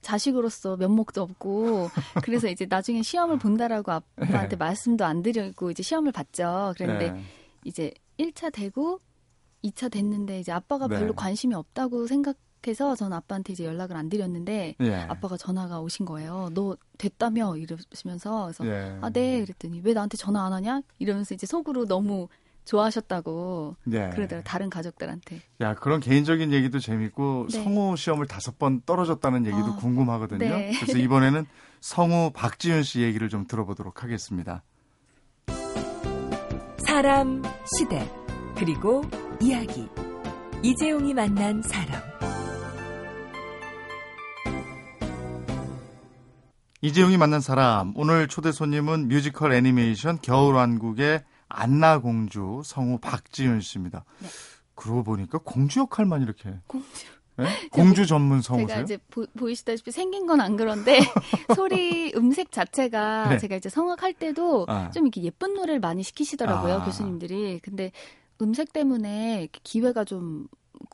자식으로서 0.03 0.77
면목도 0.77 1.23
없고 1.23 1.89
그래서 2.23 2.49
이제 2.49 2.67
나중에 2.69 3.03
시험을 3.03 3.39
본다라고 3.39 3.91
아빠한테 3.91 4.57
말씀도 4.57 5.05
안 5.05 5.23
드리고 5.23 5.71
이제 5.71 5.83
시험을 5.83 6.13
봤죠. 6.13 6.75
그런데 6.77 7.11
네. 7.11 7.23
이제 7.65 7.91
1차 8.19 8.53
되고 8.53 9.01
2차 9.65 9.91
됐는데 9.91 10.41
이제 10.41 10.53
아빠가 10.53 10.87
네. 10.87 10.99
별로 10.99 11.15
관심이 11.15 11.55
없다고 11.55 12.07
생각 12.07 12.37
해서 12.67 12.97
저는 12.97 13.17
아빠한테 13.17 13.53
이제 13.53 13.65
연락을 13.65 13.97
안 13.97 14.09
드렸는데 14.09 14.75
예. 14.81 14.95
아빠가 14.95 15.37
전화가 15.37 15.81
오신 15.81 16.05
거예요. 16.07 16.49
너 16.53 16.77
됐다며 16.99 17.57
이러시면서 17.57 18.51
그래서 18.57 18.67
예. 18.67 18.99
아, 19.01 19.11
네. 19.11 19.43
그랬더니 19.43 19.81
왜 19.85 19.93
나한테 19.93 20.17
전화 20.17 20.45
안 20.45 20.53
하냐? 20.53 20.83
이러면서 20.99 21.35
이제 21.35 21.47
속으로 21.47 21.87
너무 21.87 22.29
좋아하셨다고 22.65 23.77
예. 23.93 24.11
그러더라고요. 24.11 24.43
다른 24.43 24.69
가족들한테. 24.69 25.41
야 25.61 25.75
그런 25.75 26.01
개인적인 26.01 26.53
얘기도 26.53 26.81
재밌고 26.81 27.47
네. 27.51 27.63
성우 27.63 27.97
시험을 27.97 28.27
다섯 28.27 28.59
번 28.59 28.83
떨어졌다는 28.85 29.47
얘기도 29.47 29.67
어, 29.67 29.77
궁금하거든요. 29.77 30.39
네. 30.39 30.73
그래서 30.81 30.99
이번에는 30.99 31.47
성우 31.81 32.33
박지윤 32.35 32.83
씨 32.83 33.03
얘기를 33.03 33.29
좀 33.29 33.47
들어보도록 33.47 34.03
하겠습니다. 34.03 34.65
사람, 36.87 37.43
시대, 37.77 38.11
그리고 38.57 39.03
이야기. 39.41 39.87
이재용이 40.63 41.15
만난 41.15 41.63
사람. 41.63 42.16
이재용이 46.87 47.17
만난 47.17 47.41
사람 47.41 47.93
오늘 47.97 48.29
초대 48.29 48.53
손님은 48.53 49.09
뮤지컬 49.09 49.53
애니메이션 49.53 50.21
겨울왕국의 50.23 51.25
안나 51.49 51.99
공주 51.99 52.63
성우 52.65 52.99
박지윤 53.01 53.61
씨입니다. 53.61 54.05
네. 54.21 54.29
그러고 54.77 55.03
보니까 55.03 55.39
공주 55.45 55.81
역할만 55.81 56.23
이렇게 56.23 56.55
공주. 56.69 56.87
예? 57.41 57.45
공주 57.73 58.07
전문 58.07 58.41
제가 58.41 58.57
성우세요? 58.57 58.83
이제 58.83 58.99
보, 59.11 59.49
이시다시피 59.49 59.91
생긴 59.91 60.29
건 60.29 60.41
안 60.41 60.57
그런데 60.57 61.01
소리 61.57 62.13
음색 62.15 62.53
자체가 62.53 63.31
네. 63.31 63.39
제가 63.39 63.57
이제 63.57 63.69
성악할 63.69 64.13
때도 64.15 64.67
아. 64.69 64.89
좀 64.93 65.07
이렇게 65.07 65.25
예쁜 65.25 65.55
노래를 65.55 65.81
많이 65.81 66.05
시키시더라고요 66.05 66.75
아. 66.75 66.85
교수님들이. 66.85 67.59
근데 67.65 67.91
음색 68.41 68.73
때문에 68.73 69.49
기회가 69.65 70.05
좀 70.05 70.47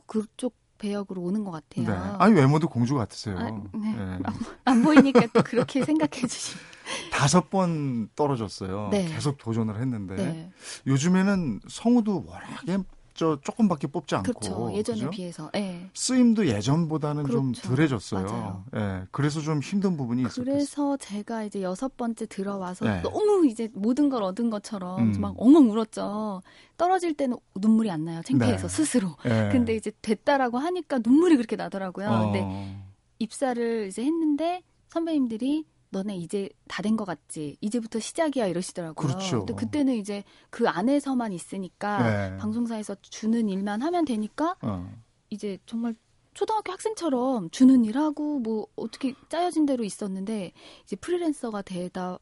그쪽 0.07 0.55
배역으로 0.83 1.23
오는 1.23 1.45
것 1.45 1.53
같아요. 1.53 1.87
네. 1.89 2.17
아니 2.19 2.35
외모도 2.35 2.69
공주 2.69 2.97
같으세요. 2.97 3.39
아, 3.39 3.51
네. 3.79 3.95
예. 3.97 4.19
안 4.65 4.83
보이니까 4.83 5.29
또 5.33 5.43
그렇게 5.43 5.83
생각해 5.87 6.27
주시면. 6.27 6.65
다섯 7.13 7.49
번 7.49 8.09
떨어졌어요. 8.17 8.89
네. 8.91 9.07
계속 9.07 9.39
도전을 9.39 9.81
했는데 9.81 10.17
네. 10.17 10.53
요즘에는 10.87 11.61
성우도 11.69 12.25
워낙에 12.27 12.79
저 13.15 13.39
조금밖에 13.43 13.87
뽑지 13.87 14.15
않고 14.17 14.33
그렇죠. 14.33 14.73
예전에 14.73 14.99
그죠? 15.01 15.11
비해서. 15.11 15.51
네. 15.53 15.89
쓰임도 15.95 16.47
예전보다는 16.47 17.27
좀 17.27 17.53
그렇죠. 17.53 17.69
덜해졌어요. 17.69 18.27
맞아요. 18.27 18.65
예, 18.77 19.07
그래서 19.11 19.41
좀 19.41 19.61
힘든 19.61 19.97
부분이 19.97 20.23
있었어요. 20.23 20.45
그래서 20.45 20.97
제가 20.97 21.45
이제 21.45 21.63
여섯 21.63 21.97
번째 21.97 22.27
들어와서 22.27 22.85
네. 22.85 23.03
너무 23.03 23.47
이제 23.47 23.69
모든 23.75 24.09
걸 24.09 24.23
얻은 24.23 24.51
것처럼 24.51 25.15
음. 25.15 25.21
막 25.21 25.35
엉엉 25.39 25.71
울었죠. 25.71 26.43
떨어질 26.77 27.15
때는 27.15 27.37
눈물이 27.57 27.91
안 27.91 28.05
나요. 28.05 28.21
창피해서 28.25 28.69
네. 28.69 28.75
스스로. 28.75 29.17
예. 29.27 29.51
근데 29.53 29.75
이제 29.75 29.93
됐다라고 30.03 30.59
하니까 30.59 30.99
눈물이 31.05 31.37
그렇게 31.37 31.57
나더라고요. 31.57 32.09
어, 32.09 32.25
근데 32.33 32.77
입사를 33.19 33.87
이제 33.89 34.03
했는데 34.03 34.63
선배님들이 34.89 35.65
너네 35.93 36.17
이제 36.17 36.49
다 36.69 36.83
된 36.83 36.97
것 36.97 37.05
같지? 37.05 37.57
이제부터 37.61 38.01
시작이야 38.01 38.47
이러시더라고요. 38.47 38.95
그렇죠. 39.07 39.39
근데 39.45 39.55
그때는 39.55 39.95
이제 39.95 40.25
그 40.51 40.69
안에서만 40.69 41.33
있으니까 41.33 42.03
네. 42.31 42.37
방송사에서 42.39 42.97
주는 43.03 43.49
일만 43.49 43.83
하면 43.83 44.05
되니까 44.07 44.57
어. 44.63 44.91
이제 45.31 45.59
정말 45.67 45.95
초등학교 46.35 46.73
학생처럼 46.73 47.51
주는 47.51 47.85
일하고 47.85 48.39
뭐 48.41 48.67
어떻게 48.75 49.15
짜여진 49.29 49.67
대로 49.67 49.85
있었는데 49.85 50.53
이제 50.85 50.97
프리랜서가 50.97 51.61
되다 51.61 52.19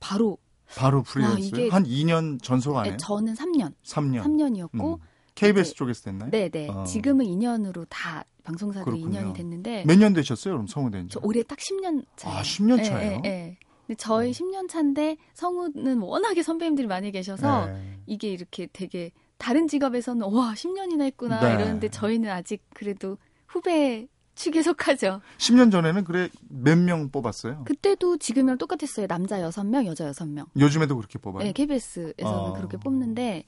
바로 0.00 0.36
바로 0.76 1.02
프리랜서 1.02 1.38
이게- 1.38 1.68
한 1.70 1.84
2년 1.84 2.42
전속 2.42 2.76
안에 2.76 2.90
네, 2.90 2.96
저는 2.98 3.32
3년, 3.34 3.72
3년. 3.84 4.22
3년이었고 4.22 4.94
음. 4.94 5.02
KBS 5.38 5.70
이제- 5.70 5.76
쪽에서 5.76 6.02
됐나요? 6.04 6.30
네 6.30 6.48
네 6.48 6.68
어. 6.68 6.84
지금은 6.84 7.24
2년으로 7.26 7.86
다 7.88 8.24
방송사들이 8.44 9.00
그렇군요. 9.02 9.20
2년이 9.32 9.34
됐는데 9.34 9.84
몇 9.86 9.96
년 9.98 10.12
되셨어요? 10.14 10.54
그럼 10.54 10.66
성우 10.66 10.90
된 10.90 11.08
지? 11.08 11.14
저 11.14 11.20
올해 11.22 11.42
딱 11.42 11.58
10년 11.58 12.04
차예요. 12.16 12.38
아, 12.38 12.42
10년 12.42 12.84
차예요? 12.84 13.22
예, 13.24 13.28
예, 13.28 13.30
예. 13.30 13.56
근데 13.86 13.96
저희 13.96 14.28
어. 14.28 14.32
10년 14.32 14.68
차인데 14.68 15.16
성우는 15.34 15.98
워낙에 16.00 16.42
선배님들이 16.42 16.86
많이 16.86 17.10
계셔서 17.12 17.66
네. 17.66 17.98
이게 18.06 18.28
이렇게 18.30 18.68
되게 18.72 19.12
다른 19.38 19.68
직업에서는 19.68 20.26
와 20.32 20.52
10년이나 20.54 21.02
했구나 21.02 21.40
네. 21.40 21.54
이러는데 21.54 21.88
저희는 21.90 22.28
아직 22.30 22.62
그래도 22.74 23.18
후배 23.46 24.08
축에 24.34 24.62
속하죠. 24.62 25.20
10년 25.38 25.70
전에는 25.72 26.04
그래 26.04 26.28
몇 26.48 26.78
명 26.78 27.10
뽑았어요? 27.10 27.64
그때도 27.64 28.18
지금이랑 28.18 28.56
똑같았어요. 28.58 29.06
남자 29.08 29.40
6명, 29.40 29.84
여자 29.86 30.10
6명. 30.12 30.46
요즘에도 30.58 30.96
그렇게 30.96 31.18
뽑아요? 31.18 31.42
네, 31.44 31.52
KBS에서는 31.52 32.14
어. 32.24 32.52
그렇게 32.52 32.76
뽑는데 32.76 33.44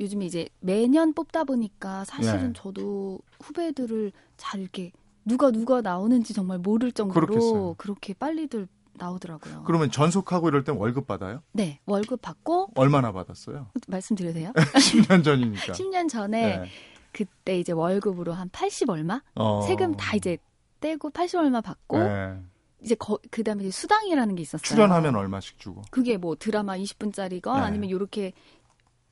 요즘에 0.00 0.26
이제 0.26 0.48
매년 0.60 1.14
뽑다 1.14 1.44
보니까 1.44 2.04
사실은 2.04 2.48
네. 2.48 2.52
저도 2.54 3.20
후배들을 3.40 4.12
잘 4.36 4.60
이렇게 4.60 4.92
누가 5.24 5.50
누가 5.50 5.80
나오는지 5.80 6.34
정말 6.34 6.58
모를 6.58 6.92
정도로 6.92 7.26
그렇겠어요. 7.26 7.74
그렇게 7.74 8.14
빨리들 8.14 8.68
나오더라고요. 8.94 9.64
그러면 9.66 9.90
전속하고 9.90 10.48
이럴 10.48 10.64
땐 10.64 10.76
월급 10.76 11.06
받아요? 11.06 11.42
네, 11.52 11.80
월급 11.86 12.22
받고 12.22 12.70
얼마나 12.76 13.12
받았어요? 13.12 13.68
말씀드려도 13.88 14.34
돼요? 14.34 14.52
10년 14.54 15.24
전이니까. 15.24 15.72
10년 15.74 16.08
전에 16.08 16.58
네. 16.58 16.70
그때 17.12 17.58
이제 17.58 17.72
월급으로 17.72 18.32
한 18.32 18.48
80 18.50 18.90
얼마? 18.90 19.22
어. 19.34 19.62
세금 19.62 19.96
다 19.96 20.16
이제 20.16 20.38
떼고 20.80 21.10
80 21.10 21.40
얼마 21.40 21.60
받고 21.60 21.98
네. 21.98 22.38
이제 22.82 22.94
거, 22.94 23.18
그다음에 23.30 23.64
이제 23.64 23.70
수당이라는 23.70 24.34
게 24.34 24.42
있었어요. 24.42 24.62
출연하면 24.62 25.16
얼마씩 25.16 25.58
주고. 25.58 25.82
그게 25.90 26.18
뭐 26.18 26.36
드라마 26.38 26.76
20분짜리건 26.76 27.54
네. 27.54 27.60
아니면 27.60 27.90
요렇게 27.90 28.32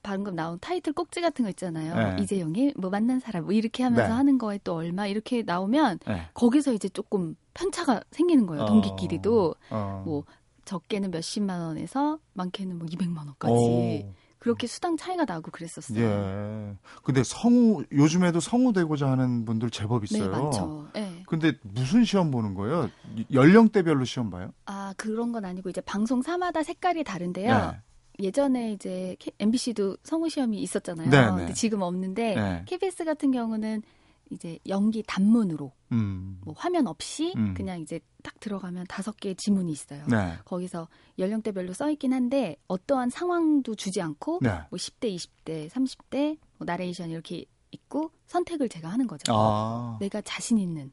방금 0.05 0.37
나온 0.37 0.59
타이틀 0.61 0.93
꼭지 0.93 1.21
같은 1.21 1.45
거 1.45 1.49
있잖아요. 1.49 1.95
네. 1.97 2.23
이재용이 2.23 2.75
뭐 2.77 2.91
만난 2.91 3.19
사람 3.19 3.45
뭐 3.45 3.53
이렇게 3.53 3.83
하면서 3.83 4.09
네. 4.09 4.15
하는 4.15 4.39
거에 4.39 4.61
또 4.63 4.75
얼마 4.75 5.07
이렇게 5.07 5.43
나오면 5.43 6.01
네. 6.07 6.29
거기서 6.35 6.75
이제 6.75 6.89
조금 6.91 7.35
편차가 7.55 8.03
생기는 8.13 8.47
거예요. 8.47 8.67
동기끼리도 8.67 9.55
어. 9.71 10.03
뭐 10.05 10.25
적게는 10.67 11.11
몇십만 11.11 11.61
원에서 11.61 12.19
많게는 12.35 12.79
뭐 12.79 12.87
200만 12.87 13.19
원까지 13.27 13.55
오. 13.55 14.15
그렇게 14.39 14.67
수당 14.67 14.99
차이가 14.99 15.25
나고 15.25 15.51
그랬었어요. 15.51 15.99
예. 16.05 16.77
근데 17.03 17.25
성우 17.25 17.85
요즘에도 17.91 18.41
성우 18.41 18.75
되고자 18.75 19.11
하는 19.11 19.47
분들 19.47 19.71
제법 19.71 20.05
네, 20.05 20.19
있어요. 20.19 20.31
많죠. 20.31 20.87
네. 20.93 21.23
근데 21.27 21.53
무슨 21.63 22.05
시험 22.05 22.31
보는 22.31 22.53
거예요? 22.53 22.91
연령대별로 23.33 24.05
시험 24.05 24.29
봐요? 24.29 24.51
아 24.67 24.93
그런 24.99 25.33
건 25.33 25.47
아니고 25.47 25.71
이제 25.71 25.81
방송사마다 25.81 26.63
색깔이 26.63 27.05
다른데요. 27.05 27.57
네. 27.57 27.81
예전에 28.19 28.73
이제 28.73 29.17
MBC도 29.39 29.99
성우 30.03 30.29
시험이 30.29 30.61
있었잖아요. 30.63 31.11
네, 31.11 31.21
네. 31.21 31.37
근데 31.37 31.53
지금 31.53 31.83
없는데 31.83 32.35
네. 32.35 32.63
KBS 32.67 33.05
같은 33.05 33.33
경우는 33.33 33.83
이제 34.31 34.59
연기 34.69 35.03
단문으로 35.07 35.73
음. 35.93 36.41
뭐 36.45 36.55
화면 36.57 36.87
없이 36.87 37.33
음. 37.37 37.55
그냥 37.55 37.81
이제 37.81 38.01
딱 38.23 38.39
들어가면 38.41 38.87
다섯 38.89 39.17
개의 39.17 39.35
지문이 39.37 39.71
있어요. 39.71 40.05
네. 40.09 40.35
거기서 40.45 40.89
연령대별로 41.19 41.73
써 41.73 41.91
있긴 41.91 42.13
한데 42.13 42.57
어떠한 42.69 43.11
상황도 43.11 43.75
주지 43.75 44.01
않고 44.01 44.41
네. 44.43 44.51
뭐 44.71 44.79
10대, 44.79 45.15
20대, 45.15 45.69
30대 45.71 46.39
뭐 46.59 46.65
나레이션 46.65 47.11
이렇게 47.11 47.45
있고 47.71 48.11
선택을 48.27 48.69
제가 48.69 48.89
하는 48.89 49.07
거죠. 49.07 49.33
아. 49.35 49.99
내가 50.01 50.21
자신 50.23 50.59
있는 50.59 50.93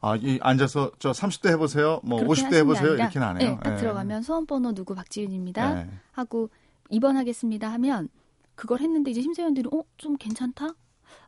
아, 0.00 0.16
이 0.16 0.38
앉아서 0.42 0.92
저 0.98 1.10
30대 1.12 1.50
해 1.50 1.56
보세요. 1.56 2.00
뭐 2.02 2.18
그렇게 2.18 2.42
50대 2.42 2.44
하시는 2.44 2.54
해게 2.58 2.64
보세요. 2.64 2.88
아니라, 2.92 3.04
이렇게는 3.04 3.26
안 3.26 3.40
해요. 3.40 3.50
네, 3.50 3.58
딱 3.62 3.72
예. 3.72 3.76
들어가면 3.76 4.22
수험번호 4.22 4.72
누구 4.72 4.94
박지윤입니다. 4.94 5.74
네. 5.74 5.90
하고 6.12 6.50
입원하겠습니다 6.88 7.70
하면 7.72 8.08
그걸 8.54 8.80
했는데 8.80 9.10
이제 9.10 9.22
심사위원들이 9.22 9.68
어 9.72 9.82
좀 9.96 10.16
괜찮다 10.16 10.68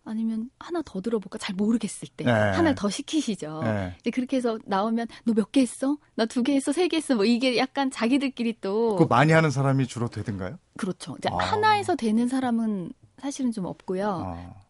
아니면 0.04 0.48
하나 0.58 0.80
더 0.84 1.00
들어볼까 1.00 1.38
잘 1.38 1.54
모르겠을 1.54 2.08
때 2.16 2.24
네. 2.24 2.30
하나 2.32 2.74
더 2.74 2.88
시키시죠. 2.88 3.60
네. 3.62 3.94
이제 4.00 4.10
그렇게 4.10 4.36
해서 4.38 4.58
나오면 4.64 5.06
너 5.24 5.32
몇 5.34 5.50
개 5.52 5.60
했어? 5.60 5.98
나 6.14 6.24
두 6.26 6.42
개 6.42 6.54
했어? 6.54 6.72
세 6.72 6.88
개 6.88 6.96
했어? 6.96 7.14
뭐 7.14 7.24
이게 7.24 7.56
약간 7.58 7.90
자기들끼리 7.90 8.58
또 8.60 8.96
그거 8.96 9.06
많이 9.14 9.32
하는 9.32 9.50
사람이 9.50 9.86
주로 9.86 10.08
되든가요? 10.08 10.58
그렇죠. 10.78 11.14
이제 11.18 11.28
아. 11.30 11.36
하나에서 11.36 11.94
되는 11.96 12.26
사람은 12.28 12.92
사실은 13.20 13.52
좀 13.52 13.66
없고요. 13.66 14.22
어. 14.26 14.61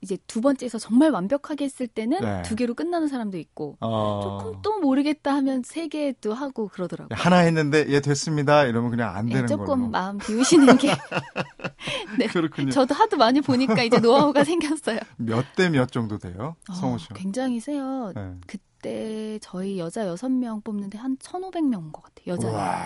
이제 0.00 0.16
두 0.28 0.40
번째에서 0.40 0.78
정말 0.78 1.10
완벽하게 1.10 1.64
했을 1.64 1.88
때는 1.88 2.20
네. 2.20 2.42
두 2.42 2.54
개로 2.54 2.74
끝나는 2.74 3.08
사람도 3.08 3.36
있고 3.38 3.76
어. 3.80 4.20
조금 4.22 4.62
또 4.62 4.78
모르겠다 4.78 5.34
하면 5.34 5.62
세 5.64 5.88
개도 5.88 6.34
하고 6.34 6.68
그러더라고요. 6.68 7.18
하나 7.18 7.38
했는데 7.38 7.84
예 7.88 8.00
됐습니다. 8.00 8.64
이러면 8.66 8.90
그냥 8.90 9.16
안 9.16 9.28
예, 9.30 9.34
되는 9.34 9.48
조금 9.48 9.66
걸로. 9.66 9.88
마음 9.88 10.18
비우시는 10.18 10.76
게 10.78 10.92
네. 12.18 12.26
그렇군요. 12.28 12.70
저도 12.70 12.94
하도 12.94 13.16
많이 13.16 13.40
보니까 13.40 13.82
이제 13.82 13.98
노하우가 13.98 14.44
생겼어요. 14.44 15.00
몇 15.16 15.44
대 15.56 15.68
몇 15.68 15.90
정도 15.90 16.18
돼요? 16.18 16.54
어, 16.70 16.74
성우 16.74 16.98
씨. 16.98 17.08
굉장히 17.14 17.58
세요. 17.58 18.12
네. 18.14 18.34
그때 18.46 19.38
저희 19.42 19.78
여자 19.80 20.06
여섯 20.06 20.28
명 20.30 20.60
뽑는데 20.62 20.96
한 20.98 21.16
1,500명 21.16 21.74
온 21.78 21.92
것 21.92 22.02
같아요. 22.04 22.34
여자. 22.34 22.48
와, 22.52 22.76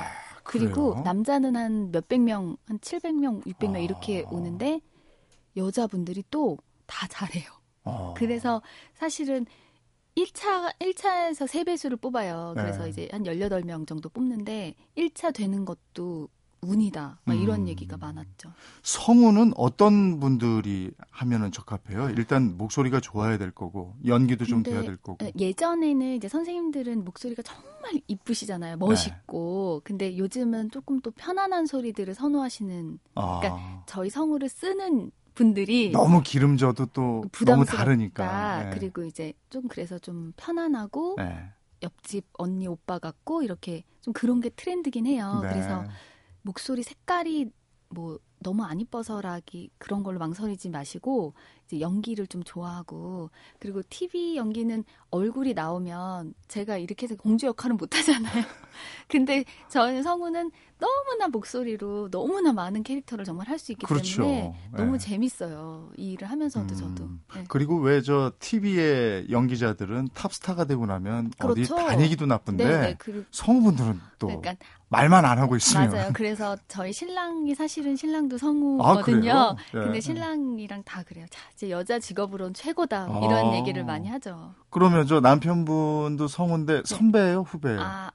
그리고 0.45 0.91
그래요? 0.93 1.05
남자는 1.05 1.57
한 1.57 1.91
몇백 1.93 2.23
명, 2.23 2.57
한 2.67 2.79
700명, 2.79 3.45
600명 3.47 3.75
아. 3.77 3.79
이렇게 3.79 4.25
오는데 4.31 4.81
여자분들이 5.57 6.25
또 6.31 6.57
다 6.87 7.07
잘해요. 7.09 7.45
어. 7.85 8.15
그래서 8.17 8.63
사실은 8.95 9.47
1차, 10.17 10.75
1차에서 10.79 11.47
세배수를 11.47 11.97
뽑아요. 11.97 12.53
그래서 12.57 12.85
네. 12.85 12.91
이제 12.91 13.09
한 13.11 13.25
18명 13.25 13.87
정도 13.87 14.09
뽑는데 14.09 14.75
1차 14.97 15.33
되는 15.35 15.65
것도 15.65 16.29
운이다. 16.65 17.19
막 17.25 17.35
이런 17.35 17.63
음. 17.63 17.69
얘기가 17.69 17.97
많았죠. 17.97 18.53
성우는 18.83 19.53
어떤 19.57 20.21
분들이 20.21 20.93
하면은 21.11 21.51
적합해요? 21.51 22.11
일단 22.11 22.57
목소리가 22.57 23.01
좋아야 23.01 23.37
될 23.37 23.51
거고 23.51 23.97
연기도 24.07 24.45
좀 24.45 24.63
돼야 24.63 24.83
될 24.83 24.97
거고. 24.97 25.19
예, 25.25 25.33
예전에는 25.37 26.15
이제 26.15 26.29
선생님들은 26.29 27.05
목소리가 27.05 27.43
정말 27.43 28.01
이쁘시잖아요. 28.07 28.77
네. 28.77 28.79
멋있고. 28.79 29.81
근데 29.83 30.17
요즘은 30.17 30.71
조금 30.71 31.01
또 31.01 31.11
편안한 31.11 31.67
소리들을 31.67 32.15
선호하시는 32.15 32.99
아, 33.17 33.41
그러니까 33.41 33.85
저희 33.87 34.09
성우를 34.09 34.49
쓰는 34.49 35.11
분들이 35.35 35.91
너무 35.91 36.23
기름져도 36.23 36.87
또 36.87 37.25
너무. 37.45 37.65
다르니까. 37.65 38.65
네. 38.65 38.71
그리고 38.75 39.05
이제 39.05 39.33
좀 39.51 39.69
그래서 39.69 39.99
좀 39.99 40.33
편안하고 40.37 41.17
네. 41.19 41.51
옆집 41.83 42.27
언니 42.35 42.67
오빠 42.67 42.99
같고 42.99 43.43
이렇게 43.43 43.85
좀 44.01 44.13
그런 44.13 44.41
게 44.41 44.51
트렌드긴 44.51 45.07
해요. 45.07 45.41
네. 45.43 45.49
그래서 45.51 45.85
목소리 46.43 46.83
색깔이 46.83 47.51
뭐 47.89 48.19
너무 48.41 48.65
안 48.65 48.81
이뻐서라기 48.81 49.71
그런 49.79 50.03
걸로 50.03 50.19
망설이지 50.19 50.71
마시고 50.71 51.35
이제 51.67 51.81
연기를 51.81 52.27
좀 52.27 52.43
좋아하고 52.43 53.31
그리고 53.59 53.83
TV 53.89 54.37
연기는 54.37 54.85
얼굴이 55.11 55.55
나오면 55.55 56.35
제가 56.49 56.79
이렇게 56.79 57.05
해서 57.07 57.15
공주 57.17 57.47
역할은 57.47 57.77
못 57.77 57.97
하잖아요. 57.97 58.45
근데 59.09 59.45
저는 59.69 60.03
성우는 60.03 60.51
너무나 60.79 61.29
목소리로 61.29 62.11
너무나 62.11 62.53
많은 62.53 62.83
캐릭터를 62.83 63.25
정말 63.25 63.47
할 63.49 63.59
수 63.59 63.71
있기 63.73 63.87
그렇죠. 63.87 64.23
때문에 64.23 64.55
너무 64.73 64.93
네. 64.93 64.99
재밌어요. 64.99 65.91
이 65.97 66.13
일을 66.13 66.29
하면서도 66.29 66.75
음. 66.75 66.77
저도. 66.77 67.09
네. 67.37 67.45
그리고 67.49 67.79
왜 67.79 68.03
저 68.03 68.33
TV의 68.41 69.31
연기자들은 69.31 70.09
탑스타가 70.15 70.65
되고 70.65 70.87
나면 70.87 71.31
그렇죠. 71.39 71.75
어디 71.77 71.87
다니기도 71.87 72.27
나쁜데 72.27 72.65
네, 72.65 72.81
네. 72.81 72.97
그, 72.99 73.25
성우분들은 73.31 74.01
또 74.19 74.27
그러니까 74.27 74.55
말만 74.89 75.25
안 75.25 75.39
하고 75.39 75.55
있으면 75.57 75.91
맞아요. 75.91 76.11
그래서 76.15 76.57
저희 76.67 76.93
신랑이 76.93 77.55
사실은 77.55 77.95
신랑도 77.95 78.37
아, 78.37 78.39
성우거든요. 78.39 79.57
네. 79.73 79.81
근데 79.81 80.01
신랑이랑 80.01 80.83
다 80.85 81.03
그래요. 81.05 81.27
자, 81.31 81.41
이제 81.55 81.71
여자 81.71 81.99
직업으로는 81.99 82.55
최고다. 82.55 83.09
아. 83.11 83.21
이런 83.25 83.55
얘기를 83.55 83.85
많이 83.85 84.09
하죠. 84.09 84.55
그러면 84.71 85.07
저 85.07 85.21
남편분도 85.21 86.29
성우인데 86.29 86.83
선배예요, 86.85 87.43
후배예요? 87.43 87.81
아, 87.81 88.11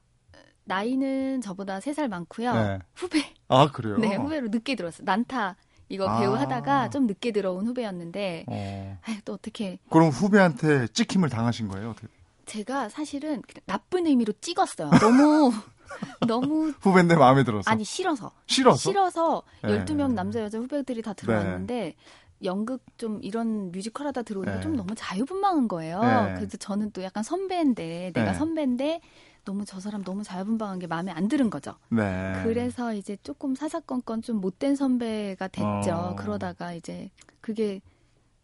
나이는 0.66 1.42
저보다 1.42 1.80
3살 1.80 2.08
많고요. 2.10 2.54
네. 2.54 2.80
후배. 2.94 3.24
아, 3.48 3.72
그래요? 3.72 3.98
네, 3.98 4.16
후배로 4.16 4.50
늦게 4.50 4.76
들었어요. 4.76 5.06
난타 5.06 5.56
이거 5.90 6.08
아. 6.08 6.20
배우 6.20 6.34
하다가 6.34 6.90
좀 6.90 7.08
늦게 7.08 7.32
들어온 7.32 7.66
후배였는데 7.68 8.46
어. 8.48 9.00
아유, 9.06 9.18
또 9.24 9.34
어떻게 9.34 9.80
그럼 9.90 10.10
후배한테 10.10 10.88
찍힘을 10.88 11.30
당하신 11.30 11.70
거예요? 11.70 11.92
어떻게? 11.92 12.08
제가 12.46 12.90
사실은 12.90 13.42
나쁜 13.66 14.08
의미로 14.08 14.34
찍었어요. 14.42 14.90
너무 15.00 15.54
너무 16.28 16.74
후배인데 16.82 17.16
마음에 17.16 17.44
들어서 17.46 17.70
아니 17.72 17.84
싫어서 17.86 18.32
싫어서? 18.48 18.78
싫어서 18.78 19.44
네. 19.64 19.86
12명 19.86 20.14
남자 20.14 20.42
여자 20.42 20.58
후배들이 20.58 21.02
다 21.02 21.14
들어왔는데 21.14 21.96
연극 22.43 22.82
좀 22.97 23.19
이런 23.23 23.71
뮤지컬 23.71 24.08
하다 24.08 24.23
들어오니까 24.23 24.56
네. 24.56 24.62
좀 24.62 24.76
너무 24.76 24.93
자유분방한 24.95 25.67
거예요. 25.67 26.02
네. 26.02 26.34
그래서 26.36 26.58
저는 26.58 26.91
또 26.91 27.04
약간 27.04 27.23
선배인데 27.23 28.12
내가 28.13 28.32
네. 28.32 28.38
선배인데 28.38 29.02
너무 29.45 29.65
저 29.65 29.80
사람 29.80 30.04
너무 30.04 30.23
자유분방한 30.23 30.80
게 30.80 30.88
마음에 30.88 31.12
안 31.12 31.28
드는 31.28 31.50
거죠. 31.50 31.76
네. 31.89 32.39
그래서 32.43 32.93
이제 32.93 33.17
조금 33.23 33.56
사사건건 33.56 34.21
좀 34.21 34.41
못된 34.41 34.76
선배가 34.76 35.47
됐죠. 35.47 35.91
어. 35.93 36.15
그러다가 36.15 36.73
이제 36.73 37.10
그게 37.41 37.82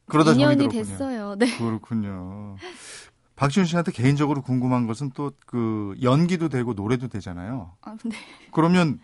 그러다 0.08 0.32
인연이. 0.32 0.67
됐어요. 0.69 1.36
네. 1.36 1.45
그렇군요. 1.58 2.56
박지훈 3.36 3.65
씨한테 3.65 3.91
개인적으로 3.91 4.41
궁금한 4.41 4.86
것은 4.88 5.12
또 5.12 5.32
그 5.45 5.95
연기도 6.01 6.49
되고 6.49 6.73
노래도 6.73 7.08
되잖아요. 7.08 7.73
아, 7.82 7.95
네. 8.06 8.15
그러면 8.51 8.99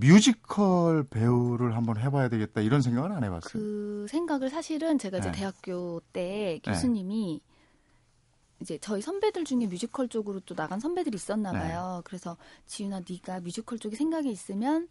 뮤지컬 0.00 1.04
배우를 1.04 1.76
한번 1.76 1.98
해봐야 1.98 2.28
되겠다 2.28 2.60
이런 2.60 2.80
생각은 2.82 3.12
안 3.12 3.24
해봤어요. 3.24 3.52
그 3.52 4.06
생각을 4.08 4.50
사실은 4.50 4.98
제가 4.98 5.18
이제 5.18 5.30
네. 5.30 5.38
대학교 5.38 6.00
때 6.12 6.60
교수님이 6.64 7.40
이제 8.60 8.78
저희 8.80 9.00
선배들 9.00 9.44
중에 9.44 9.66
뮤지컬 9.66 10.08
쪽으로 10.08 10.40
또 10.40 10.54
나간 10.54 10.80
선배들이 10.80 11.14
있었나 11.14 11.52
네. 11.52 11.58
봐요. 11.58 12.02
그래서 12.04 12.36
지윤아 12.66 13.02
네가 13.08 13.40
뮤지컬 13.40 13.78
쪽에 13.78 13.96
생각이 13.96 14.30
있으면 14.30 14.88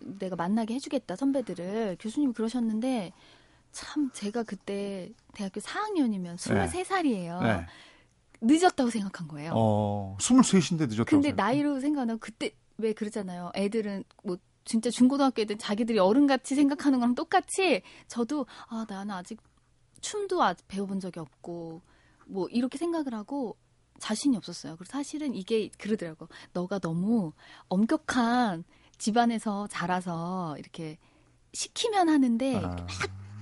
내가 0.00 0.36
만나게 0.36 0.74
해주겠다 0.74 1.16
선배들을 1.16 1.96
교수님이 2.00 2.32
그러셨는데 2.32 3.12
참 3.70 4.10
제가 4.12 4.42
그때 4.42 5.10
대학교 5.32 5.60
4학년이면 5.60 6.36
23살이에요. 6.36 7.42
네. 7.42 7.66
늦었다고 8.42 8.90
생각한 8.90 9.28
거예요. 9.28 9.52
어, 9.54 10.16
23인데 10.18 10.88
늦었다고. 10.88 11.04
근데 11.04 11.28
생각해요. 11.28 11.34
나이로 11.36 11.80
생각하면 11.80 12.18
그때 12.18 12.50
왜 12.78 12.92
그러잖아요. 12.92 13.52
애들은 13.54 14.04
뭐 14.24 14.36
진짜 14.64 14.90
중고등학교 14.90 15.42
애들 15.42 15.58
자기들이 15.58 15.98
어른같이 15.98 16.54
생각하는 16.54 17.00
거랑 17.00 17.14
똑같이 17.14 17.82
저도 18.06 18.46
아 18.68 18.86
나는 18.88 19.14
아직 19.14 19.40
춤도 20.00 20.42
아직 20.42 20.66
배워본 20.68 21.00
적이 21.00 21.20
없고 21.20 21.82
뭐 22.26 22.48
이렇게 22.48 22.78
생각을 22.78 23.14
하고 23.14 23.56
자신이 23.98 24.36
없었어요. 24.36 24.76
그래서 24.76 24.90
사실은 24.92 25.34
이게 25.34 25.68
그러더라고. 25.78 26.28
너가 26.52 26.78
너무 26.78 27.32
엄격한 27.68 28.64
집안에서 28.98 29.66
자라서 29.68 30.56
이렇게 30.58 30.98
시키면 31.52 32.08
하는데 32.08 32.56
아. 32.56 32.60
막 32.60 32.86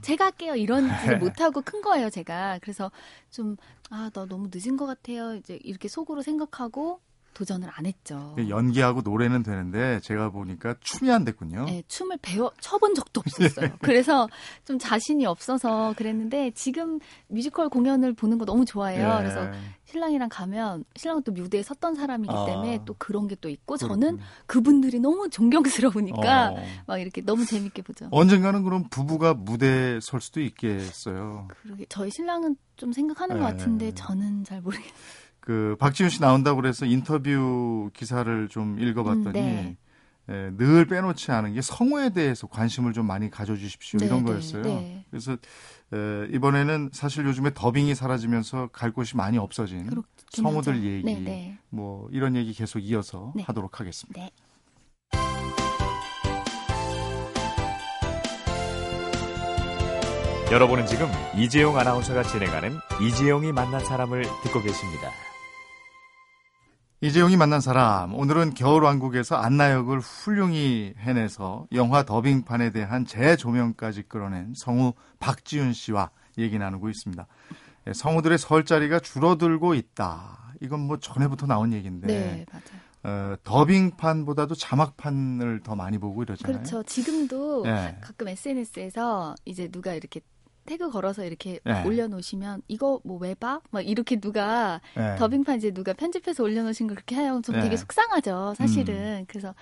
제가 0.02 0.26
할게요 0.26 0.56
이런지 0.56 0.90
못하고 1.20 1.60
큰 1.60 1.82
거예요 1.82 2.08
제가 2.08 2.58
그래서 2.62 2.90
좀아너 3.30 4.26
너무 4.26 4.48
늦은 4.52 4.76
것 4.76 4.86
같아요 4.86 5.34
이제 5.34 5.58
이렇게 5.62 5.88
속으로 5.88 6.22
생각하고 6.22 7.00
도전을 7.34 7.68
안 7.72 7.86
했죠. 7.86 8.36
연기하고 8.48 9.00
노래는 9.02 9.42
되는데 9.42 9.98
제가 10.00 10.30
보니까 10.30 10.76
춤이 10.80 11.10
안 11.10 11.24
됐군요. 11.24 11.64
네, 11.64 11.82
춤을 11.88 12.18
배워 12.22 12.52
쳐본 12.60 12.94
적도 12.94 13.20
없었어요. 13.20 13.70
그래서 13.82 14.28
좀 14.64 14.78
자신이 14.78 15.26
없어서 15.26 15.94
그랬는데 15.96 16.52
지금 16.52 17.00
뮤지컬 17.28 17.68
공연을 17.68 18.12
보는 18.12 18.38
거 18.38 18.44
너무 18.44 18.64
좋아해요. 18.64 19.16
예. 19.18 19.22
그래서 19.22 19.50
신랑이랑 19.86 20.28
가면 20.28 20.84
신랑은 20.94 21.24
또 21.24 21.32
무대에 21.32 21.62
섰던 21.64 21.96
사람이기 21.96 22.32
아. 22.32 22.44
때문에 22.46 22.80
또 22.84 22.94
그런 22.96 23.26
게 23.26 23.40
또 23.40 23.48
있고 23.48 23.76
저는 23.76 23.98
그렇군요. 23.98 24.24
그분들이 24.46 25.00
너무 25.00 25.28
존경스러우니까 25.30 26.50
어. 26.50 26.56
막 26.86 26.98
이렇게 26.98 27.22
너무 27.22 27.44
재밌게 27.44 27.82
보죠. 27.82 28.08
언젠가는 28.10 28.62
그럼 28.62 28.84
부부가 28.90 29.34
무대에 29.34 29.98
설 30.00 30.20
수도 30.20 30.40
있겠어요. 30.40 31.48
그러게 31.62 31.86
저희 31.88 32.10
신랑은 32.10 32.56
좀 32.76 32.92
생각하는 32.92 33.38
것 33.38 33.44
네. 33.44 33.50
같은데 33.50 33.92
저는 33.94 34.44
잘 34.44 34.60
모르겠어요. 34.60 34.90
그 35.40 35.76
박지훈 35.78 36.10
씨 36.10 36.20
나온다고 36.20 36.60
그래서 36.60 36.86
인터뷰 36.86 37.90
기사를 37.94 38.48
좀 38.48 38.78
읽어봤더니 38.78 39.26
음, 39.26 39.32
네. 39.32 39.76
예, 40.28 40.50
늘 40.56 40.86
빼놓지 40.86 41.32
않은 41.32 41.54
게 41.54 41.60
성우에 41.60 42.10
대해서 42.10 42.46
관심을 42.46 42.92
좀 42.92 43.06
많이 43.06 43.30
가져주십시오 43.30 43.98
네, 43.98 44.06
이런 44.06 44.20
네, 44.20 44.24
거였어요. 44.26 44.62
네. 44.62 45.04
그래서 45.10 45.32
에, 45.32 46.28
이번에는 46.32 46.90
사실 46.92 47.26
요즘에 47.26 47.50
더빙이 47.52 47.94
사라지면서 47.94 48.68
갈 48.68 48.92
곳이 48.92 49.16
많이 49.16 49.38
없어진 49.38 49.90
성우들 50.30 50.76
하죠. 50.76 50.84
얘기 50.84 51.04
네, 51.04 51.20
네. 51.20 51.58
뭐 51.68 52.08
이런 52.12 52.36
얘기 52.36 52.52
계속 52.52 52.78
이어서 52.78 53.32
네. 53.34 53.42
하도록 53.42 53.80
하겠습니다. 53.80 54.28
여러분은 60.50 60.84
지금 60.86 61.06
이재용 61.36 61.78
아나운서가 61.78 62.24
진행하는 62.24 62.72
이재용이 63.00 63.52
만난 63.52 63.84
사람을 63.84 64.24
듣고 64.42 64.60
계십니다. 64.60 65.12
이재용이 67.00 67.36
만난 67.36 67.60
사람 67.60 68.16
오늘은 68.16 68.54
겨울왕국에서 68.54 69.36
안나 69.36 69.70
역을 69.70 70.00
훌륭히 70.00 70.92
해내서 70.98 71.68
영화 71.72 72.02
더빙판에 72.02 72.72
대한 72.72 73.06
재조명까지 73.06 74.02
끌어낸 74.08 74.52
성우 74.56 74.94
박지훈 75.20 75.72
씨와 75.72 76.10
얘기 76.36 76.58
나누고 76.58 76.88
있습니다. 76.88 77.24
예, 77.86 77.92
성우들의 77.92 78.36
설 78.38 78.64
자리가 78.64 78.98
줄어들고 78.98 79.74
있다. 79.74 80.54
이건 80.60 80.80
뭐 80.80 80.96
전에부터 80.98 81.46
나온 81.46 81.72
얘기인데 81.72 82.08
네, 82.08 82.46
맞아요. 82.50 82.90
어, 83.02 83.36
더빙판보다도 83.44 84.56
자막판을 84.56 85.60
더 85.62 85.76
많이 85.76 85.96
보고 85.96 86.24
이러잖아요. 86.24 86.58
그렇죠. 86.58 86.82
지금도 86.82 87.64
예. 87.66 87.96
가끔 88.00 88.28
SNS에서 88.28 89.36
이제 89.44 89.68
누가 89.68 89.94
이렇게 89.94 90.20
태그 90.70 90.88
걸어서 90.88 91.24
이렇게 91.24 91.58
네. 91.64 91.82
올려놓으시면 91.84 92.62
이거 92.68 93.00
뭐 93.04 93.18
왜 93.20 93.34
봐? 93.34 93.60
막 93.72 93.80
이렇게 93.86 94.20
누가 94.20 94.80
예. 94.96 95.16
더빙판 95.18 95.56
이제 95.58 95.72
누가 95.72 95.92
편집해서 95.92 96.44
올려놓으신 96.44 96.86
걸 96.86 96.94
그렇게 96.94 97.16
하면 97.16 97.42
좀 97.42 97.56
네. 97.56 97.62
되게 97.62 97.76
속상하죠. 97.76 98.54
사실은 98.56 99.24
그래서 99.28 99.52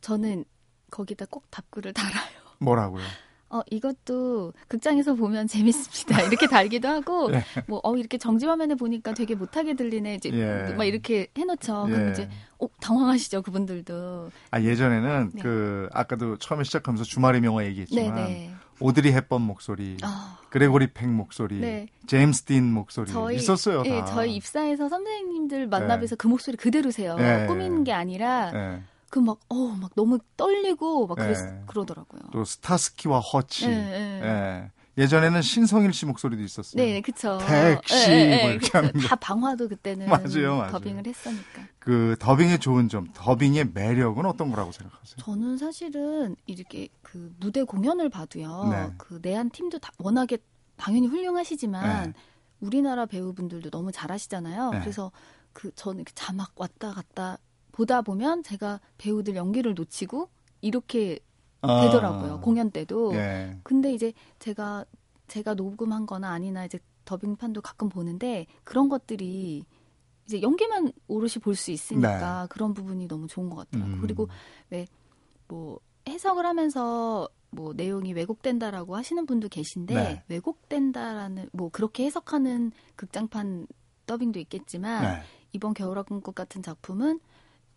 저는 0.00 0.44
거기다 0.90 1.26
꼭 1.30 1.44
답글을 1.50 1.92
달아요. 1.94 2.40
뭐라고요? 2.58 3.04
어 3.50 3.60
이것도 3.70 4.54
극장에서 4.66 5.14
보면 5.14 5.46
재밌습니다. 5.46 6.22
이렇게 6.26 6.46
달기도 6.48 6.88
하고 6.88 7.30
네. 7.30 7.42
뭐어 7.68 7.96
이렇게 7.96 8.16
정지 8.18 8.46
화면에 8.46 8.74
보니까 8.74 9.12
되게 9.14 9.34
못하게 9.34 9.74
들리네 9.76 10.14
이제 10.16 10.30
예. 10.32 10.74
막 10.74 10.84
이렇게 10.84 11.28
해놓죠. 11.36 11.84
그럼 11.84 12.06
예. 12.08 12.10
이제 12.12 12.28
어 12.58 12.66
당황하시죠 12.80 13.42
그분들도. 13.42 14.30
아 14.50 14.60
예전에는 14.62 15.30
네. 15.34 15.42
그 15.42 15.88
아까도 15.92 16.38
처음에 16.38 16.64
시작하면서 16.64 17.04
주말의 17.04 17.42
명화 17.42 17.66
얘기했지만 17.66 18.14
네네. 18.14 18.54
오드리 18.80 19.12
헵번 19.12 19.42
목소리, 19.42 19.96
아. 20.02 20.38
그레고리 20.50 20.92
팩 20.92 21.08
목소리, 21.08 21.60
네. 21.60 21.88
제임스 22.06 22.42
딘 22.42 22.72
목소리 22.72 23.10
저희 23.10 23.36
있었어요. 23.36 23.82
다. 23.82 23.90
예, 23.90 24.04
저희 24.06 24.34
입사해서 24.36 24.88
선생님들 24.88 25.66
만나뵈서 25.66 26.16
그 26.16 26.26
목소리 26.26 26.56
그대로세요. 26.56 27.16
예. 27.18 27.46
꾸미는 27.46 27.84
게 27.84 27.92
아니라 27.92 28.52
예. 28.54 28.82
그막어막 29.10 29.92
너무 29.94 30.18
떨리고 30.36 31.06
막 31.06 31.16
그랬, 31.16 31.36
예. 31.38 31.62
그러더라고요. 31.66 32.20
또 32.32 32.44
스타스키와 32.44 33.20
허치. 33.20 33.66
예, 33.68 34.70
예. 34.98 35.02
예전에는 35.02 35.42
신성일 35.42 35.92
씨 35.92 36.06
목소리도 36.06 36.42
있었어요. 36.42 36.82
네, 36.82 37.00
그쵸. 37.00 37.38
택시 37.46 38.10
예, 38.10 38.14
예, 38.14 38.36
뭐 38.42 38.50
예, 38.50 38.54
이렇게. 38.54 38.70
하는. 38.72 38.92
다 38.92 39.16
방화도 39.16 39.68
그때는 39.68 40.08
맞아요, 40.08 40.56
맞아요. 40.56 40.72
더빙을 40.72 41.06
했으니까. 41.06 41.62
그 41.78 42.16
더빙의 42.18 42.58
좋은 42.58 42.88
점, 42.88 43.08
더빙의 43.14 43.70
매력은 43.74 44.24
어떤 44.26 44.50
거라고 44.50 44.72
생각하세요? 44.72 45.16
저는 45.18 45.58
사실은 45.58 46.36
이렇게 46.46 46.88
그 47.02 47.32
무대 47.38 47.62
공연을 47.62 48.08
봐도요. 48.08 48.68
네. 48.70 48.90
그 48.96 49.18
내한 49.22 49.50
팀도 49.50 49.78
다 49.78 49.92
워낙에 49.98 50.38
당연히 50.76 51.06
훌륭하시지만 51.06 52.12
네. 52.12 52.12
우리나라 52.60 53.06
배우분들도 53.06 53.70
너무 53.70 53.92
잘하시잖아요. 53.92 54.70
네. 54.70 54.80
그래서 54.80 55.12
그 55.52 55.70
저는 55.74 56.04
자막 56.14 56.52
왔다 56.56 56.92
갔다 56.92 57.38
보다 57.72 58.02
보면 58.02 58.42
제가 58.42 58.80
배우들 58.98 59.36
연기를 59.36 59.74
놓치고 59.74 60.30
이렇게 60.62 61.18
되더라고요. 61.62 62.34
아. 62.34 62.40
공연 62.40 62.70
때도. 62.70 63.14
예. 63.14 63.58
근데 63.62 63.92
이제 63.92 64.12
제가 64.38 64.84
제가 65.28 65.54
녹음한 65.54 66.06
거나 66.06 66.30
아니나 66.30 66.64
이제 66.64 66.78
더빙판도 67.04 67.60
가끔 67.62 67.88
보는데 67.88 68.46
그런 68.64 68.88
것들이 68.88 69.64
이제 70.26 70.42
연기만 70.42 70.92
오롯이 71.08 71.34
볼 71.42 71.54
수 71.56 71.70
있으니까 71.70 72.46
그런 72.50 72.74
부분이 72.74 73.06
너무 73.08 73.26
좋은 73.28 73.48
것 73.50 73.56
같더라고요. 73.56 73.94
네. 73.94 73.98
음. 73.98 74.02
그리고 74.02 74.28
왜 74.70 74.86
뭐 75.48 75.78
해석을 76.08 76.46
하면서 76.46 77.28
뭐 77.50 77.72
내용이 77.72 78.12
왜곡된다라고 78.12 78.96
하시는 78.96 79.26
분도 79.26 79.48
계신데 79.48 79.94
네. 79.94 80.22
왜곡된다라는 80.28 81.48
뭐 81.52 81.68
그렇게 81.70 82.04
해석하는 82.04 82.72
극장판 82.96 83.66
더빙도 84.06 84.38
있겠지만 84.40 85.02
네. 85.02 85.22
이번 85.52 85.74
겨울왕국 85.74 86.34
같은 86.34 86.62
작품은 86.62 87.20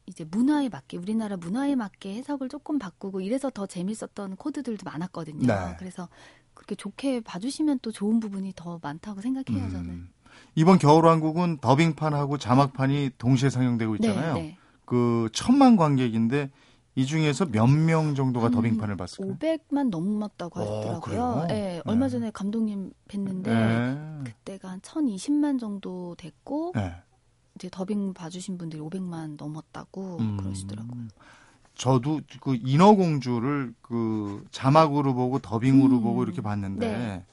이제 0.09 0.25
문화에 0.29 0.69
맞게 0.69 0.97
우리나라 0.97 1.37
문화에 1.37 1.75
맞게 1.75 2.15
해석을 2.15 2.49
조금 2.49 2.79
바꾸고 2.79 3.21
이래서 3.21 3.49
더 3.51 3.67
재밌었던 3.67 4.35
코드들도 4.37 4.83
많았거든요. 4.83 5.45
네. 5.45 5.75
그래서 5.77 6.09
그렇게 6.55 6.73
좋게 6.75 7.21
봐주시면 7.21 7.79
또 7.81 7.91
좋은 7.91 8.19
부분이 8.19 8.53
더 8.55 8.79
많다고 8.81 9.21
생각해요. 9.21 9.69
저는. 9.69 9.89
음. 9.89 10.09
이번 10.55 10.79
겨울왕국은 10.79 11.59
더빙판하고 11.59 12.37
자막판이 12.39 13.11
동시에 13.19 13.49
상영되고 13.51 13.95
있잖아요. 13.97 14.33
네, 14.33 14.41
네. 14.41 14.57
그 14.85 15.29
천만 15.31 15.75
관객인데 15.77 16.49
이 16.95 17.05
중에서 17.05 17.45
몇 17.45 17.69
명 17.69 18.15
정도가 18.15 18.47
한 18.47 18.51
더빙판을 18.51 18.97
봤을까요? 18.97 19.35
500만 19.37 19.89
넘었다고 19.89 20.59
어, 20.59 20.77
하더라고요. 20.79 21.01
그래요? 21.01 21.45
네, 21.47 21.81
얼마 21.85 22.07
네. 22.07 22.09
전에 22.13 22.31
감독님 22.31 22.91
뵀는데 23.07 23.43
네. 23.43 24.23
그때가 24.25 24.71
한 24.71 24.79
1,020만 24.81 25.59
정도 25.59 26.15
됐고 26.17 26.71
네. 26.75 26.93
이제 27.59 27.67
더빙 27.69 28.13
봐주신 28.13 28.57
분들이 28.57 28.81
500만 28.81 29.35
넘었다고 29.37 30.17
음. 30.21 30.37
그러시더라고요. 30.37 31.07
저도 31.75 32.21
그 32.41 32.55
인어공주를 32.55 33.73
그 33.81 34.45
자막으로 34.51 35.13
보고 35.13 35.39
더빙으로 35.39 35.97
음. 35.97 36.01
보고 36.01 36.23
이렇게 36.23 36.41
봤는데 36.41 36.97
네. 36.97 37.25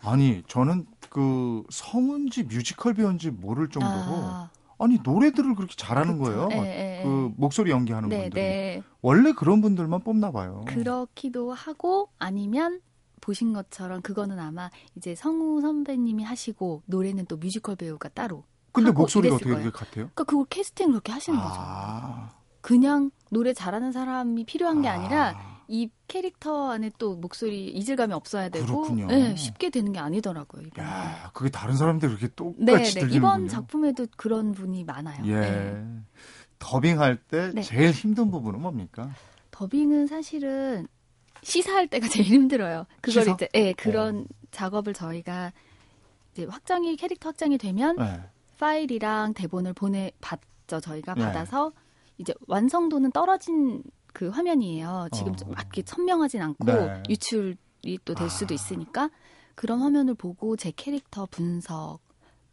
아니 0.00 0.42
저는 0.48 0.86
그 1.10 1.62
성우인지 1.68 2.44
뮤지컬 2.44 2.94
배우인지 2.94 3.30
모를 3.30 3.68
정도로 3.68 3.92
아, 3.92 4.50
아니 4.78 4.98
노래들을 5.02 5.54
그렇게 5.54 5.74
잘하는 5.76 6.18
그쵸. 6.18 6.24
거예요. 6.24 6.48
예, 6.52 6.56
막 6.56 6.66
예, 6.66 7.00
예. 7.00 7.02
그 7.04 7.32
목소리 7.36 7.70
연기하는 7.70 8.08
네, 8.08 8.22
분들이 8.22 8.42
네. 8.42 8.82
원래 9.02 9.32
그런 9.32 9.60
분들만 9.60 10.00
뽑나 10.00 10.30
봐요. 10.30 10.64
그렇기도 10.66 11.52
하고 11.52 12.08
아니면 12.18 12.80
보신 13.20 13.52
것처럼 13.52 14.00
그거는 14.00 14.38
아마 14.38 14.70
이제 14.94 15.14
성우 15.14 15.60
선배님이 15.60 16.24
하시고 16.24 16.82
노래는 16.86 17.26
또 17.26 17.36
뮤지컬 17.36 17.76
배우가 17.76 18.08
따로. 18.08 18.44
근데 18.84 18.90
목소리가 18.92 19.34
어떻게 19.36 19.50
거예요. 19.50 19.62
그렇게 19.64 19.78
같아요? 19.78 19.94
그러니까 20.14 20.24
그걸 20.24 20.46
캐스팅 20.50 20.90
그렇게 20.90 21.12
하시는 21.12 21.38
거죠. 21.38 21.54
아, 21.58 22.30
그냥 22.60 23.10
노래 23.30 23.52
잘하는 23.52 23.92
사람이 23.92 24.44
필요한 24.44 24.82
게 24.82 24.88
아. 24.88 24.94
아니라 24.94 25.56
이 25.68 25.90
캐릭터 26.06 26.70
안에 26.70 26.90
또 26.98 27.16
목소리 27.16 27.66
이질감이 27.68 28.12
없어야 28.12 28.48
되고 28.48 28.66
그렇군요. 28.66 29.06
네, 29.06 29.34
쉽게 29.36 29.70
되는 29.70 29.92
게 29.92 29.98
아니더라고요. 29.98 30.62
이번에. 30.66 30.86
야, 30.88 31.30
그게 31.32 31.50
다른 31.50 31.76
사람들 31.76 32.08
그렇게 32.08 32.28
똑같이 32.28 32.64
네, 32.64 32.76
네. 32.76 32.82
들리는군요. 32.84 33.16
이번 33.16 33.48
작품에도 33.48 34.06
그런 34.16 34.52
분이 34.52 34.84
많아요. 34.84 35.24
예. 35.26 35.40
네. 35.40 35.86
더빙할 36.58 37.16
때 37.16 37.50
네. 37.54 37.62
제일 37.62 37.90
힘든 37.90 38.30
부분은 38.30 38.60
뭡니까? 38.60 39.10
더빙은 39.50 40.06
사실은 40.06 40.86
시사할 41.42 41.88
때가 41.88 42.08
제일 42.08 42.26
힘들어요. 42.28 42.86
그걸 43.00 43.24
시사? 43.24 43.34
이제 43.34 43.48
예, 43.54 43.72
그런 43.72 44.26
작업을 44.52 44.94
저희가 44.94 45.52
이제 46.32 46.44
확정이 46.44 46.96
캐릭터 46.96 47.30
확정이 47.30 47.58
되면 47.58 47.96
네. 47.96 48.20
파일이랑 48.58 49.34
대본을 49.34 49.72
보내 49.74 50.12
받죠. 50.20 50.80
저희가 50.80 51.14
네. 51.14 51.22
받아서 51.22 51.72
이제 52.18 52.34
완성도는 52.48 53.12
떨어진 53.12 53.82
그 54.12 54.28
화면이에요. 54.28 55.08
지금 55.12 55.32
어. 55.32 55.36
좀막 55.36 55.58
이렇게 55.60 55.82
선명하진 55.86 56.40
않고 56.42 56.64
네. 56.64 57.02
유출이 57.08 57.98
또 58.04 58.14
될 58.14 58.30
수도 58.30 58.52
아. 58.52 58.56
있으니까 58.56 59.10
그런 59.54 59.80
화면을 59.80 60.14
보고 60.14 60.56
제 60.56 60.72
캐릭터 60.74 61.26
분석, 61.30 62.00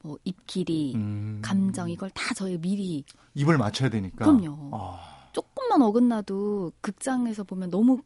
뭐 0.04 0.18
입 0.26 0.46
길이, 0.48 0.94
음. 0.96 1.40
감정 1.42 1.90
이걸 1.90 2.10
다 2.12 2.34
저희 2.34 2.58
미리 2.58 3.04
입을 3.36 3.58
맞춰야 3.58 3.90
되니까. 3.90 4.26
그럼요. 4.26 4.70
아, 4.74 5.00
조금만 5.32 5.82
어긋나도 5.82 6.74
극장에서 6.82 7.44
보면 7.44 7.70
너무 7.70 8.02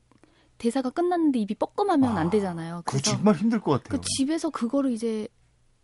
대사가 0.59 0.89
끝났는데 0.89 1.39
입이 1.39 1.55
뻐끔하면 1.55 2.17
아, 2.17 2.19
안 2.19 2.29
되잖아요. 2.29 2.81
그래서 2.85 3.11
정말 3.11 3.35
힘들 3.35 3.59
것 3.59 3.71
같아요. 3.83 3.99
그 3.99 4.07
집에서 4.15 4.49
그거를 4.49 4.91
이제 4.91 5.27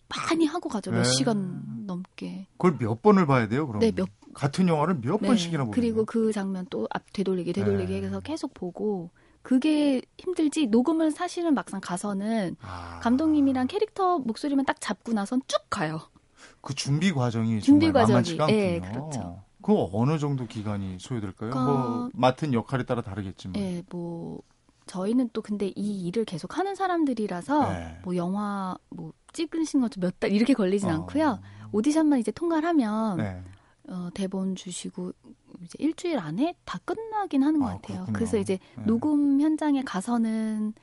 많이 0.09 0.45
하고 0.45 0.69
가죠. 0.69 0.91
몇 0.91 1.03
네. 1.03 1.03
시간 1.03 1.63
넘게. 1.85 2.47
그걸 2.57 2.77
몇 2.79 3.01
번을 3.01 3.25
봐야 3.25 3.47
돼요, 3.47 3.67
그럼? 3.67 3.79
네, 3.79 3.91
몇 3.91 4.07
같은 4.33 4.67
영화를 4.67 4.99
몇 5.01 5.21
네. 5.21 5.27
번씩이나 5.27 5.63
보고. 5.65 5.71
그리고 5.71 6.05
그 6.05 6.31
장면 6.31 6.65
또 6.69 6.87
앞 6.91 7.11
되돌리기 7.13 7.53
되돌리기 7.53 7.93
네. 8.01 8.07
해서 8.07 8.19
계속 8.19 8.53
보고 8.53 9.09
그게 9.41 10.01
힘들지 10.17 10.67
녹음을 10.67 11.11
사실은 11.11 11.53
막상 11.53 11.81
가서는 11.81 12.55
아, 12.61 12.99
감독님이랑 13.01 13.67
캐릭터 13.67 14.17
목소리만 14.19 14.65
딱 14.65 14.79
잡고 14.79 15.13
나선 15.13 15.41
쭉 15.47 15.59
가요. 15.69 15.99
그 16.61 16.73
준비 16.73 17.11
과정이 17.11 17.59
준비 17.61 17.87
정말 17.87 18.05
과정이. 18.05 18.37
예, 18.51 18.79
그렇죠. 18.79 19.41
그 19.61 19.73
어느 19.93 20.17
정도 20.17 20.45
기간이 20.47 20.97
소요될까요? 20.99 21.51
그- 21.51 21.57
뭐 21.57 22.09
맡은 22.13 22.53
역할에 22.53 22.83
따라 22.85 23.01
다르겠지만. 23.01 23.55
예, 23.61 23.83
뭐 23.89 24.41
저희는 24.85 25.29
또 25.33 25.41
근데 25.41 25.71
이 25.75 26.05
일을 26.07 26.25
계속 26.25 26.57
하는 26.57 26.75
사람들이라서 26.75 27.69
네. 27.71 27.97
뭐 28.03 28.15
영화 28.17 28.75
뭐 28.89 29.13
찍으신 29.31 29.79
것도 29.81 29.99
몇 30.01 30.19
달 30.19 30.31
이렇게 30.31 30.53
걸리진 30.53 30.89
어. 30.89 30.93
않고요. 30.93 31.39
오디션만 31.73 32.19
이제 32.19 32.31
통과를 32.31 32.67
하면 32.69 33.17
네. 33.17 33.43
어, 33.89 34.09
대본 34.13 34.55
주시고 34.55 35.11
이제 35.61 35.75
일주일 35.79 36.17
안에 36.19 36.55
다 36.63 36.79
끝나긴 36.85 37.43
하는 37.43 37.59
것 37.59 37.67
아, 37.67 37.71
같아요. 37.73 37.97
그렇군요. 37.97 38.13
그래서 38.13 38.37
이제 38.37 38.57
네. 38.77 38.83
녹음 38.85 39.41
현장에 39.41 39.81
가서는 39.83 40.73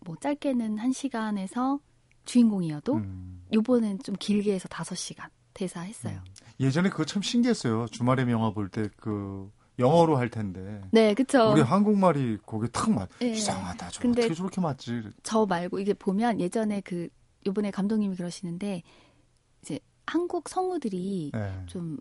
뭐 0.00 0.16
짧게는 0.20 0.78
한 0.78 0.92
시간에서 0.92 1.80
주인공이어도 2.24 2.94
음. 2.96 3.42
요번엔 3.52 4.00
좀 4.00 4.14
길게 4.18 4.52
해서 4.54 4.68
다섯 4.68 4.94
시간 4.96 5.28
대사 5.54 5.80
했어요. 5.80 6.20
예전에 6.60 6.88
그거 6.90 7.04
참 7.04 7.22
신기했어요. 7.22 7.86
주말에 7.90 8.30
영화 8.30 8.52
볼 8.52 8.68
때 8.68 8.88
그 8.96 9.50
영어로 9.78 10.16
할 10.18 10.28
텐데. 10.28 10.82
네, 10.92 11.14
그쵸. 11.14 11.52
우리 11.52 11.62
한국말이 11.62 12.36
거기에 12.44 12.68
탁 12.72 12.90
맞. 12.92 13.08
예. 13.22 13.28
이상하다. 13.30 13.88
저 13.88 14.00
근데- 14.02 14.20
어떻게 14.22 14.34
저렇게 14.34 14.60
맞지? 14.60 15.02
저 15.22 15.46
말고 15.46 15.78
이게 15.78 15.94
보면 15.94 16.40
예전에 16.40 16.82
그 16.82 17.08
요번에 17.46 17.70
감독님이 17.70 18.14
그러시는데 18.16 18.82
한국 20.06 20.48
성우들이 20.48 21.30
네. 21.34 21.62
좀 21.66 21.98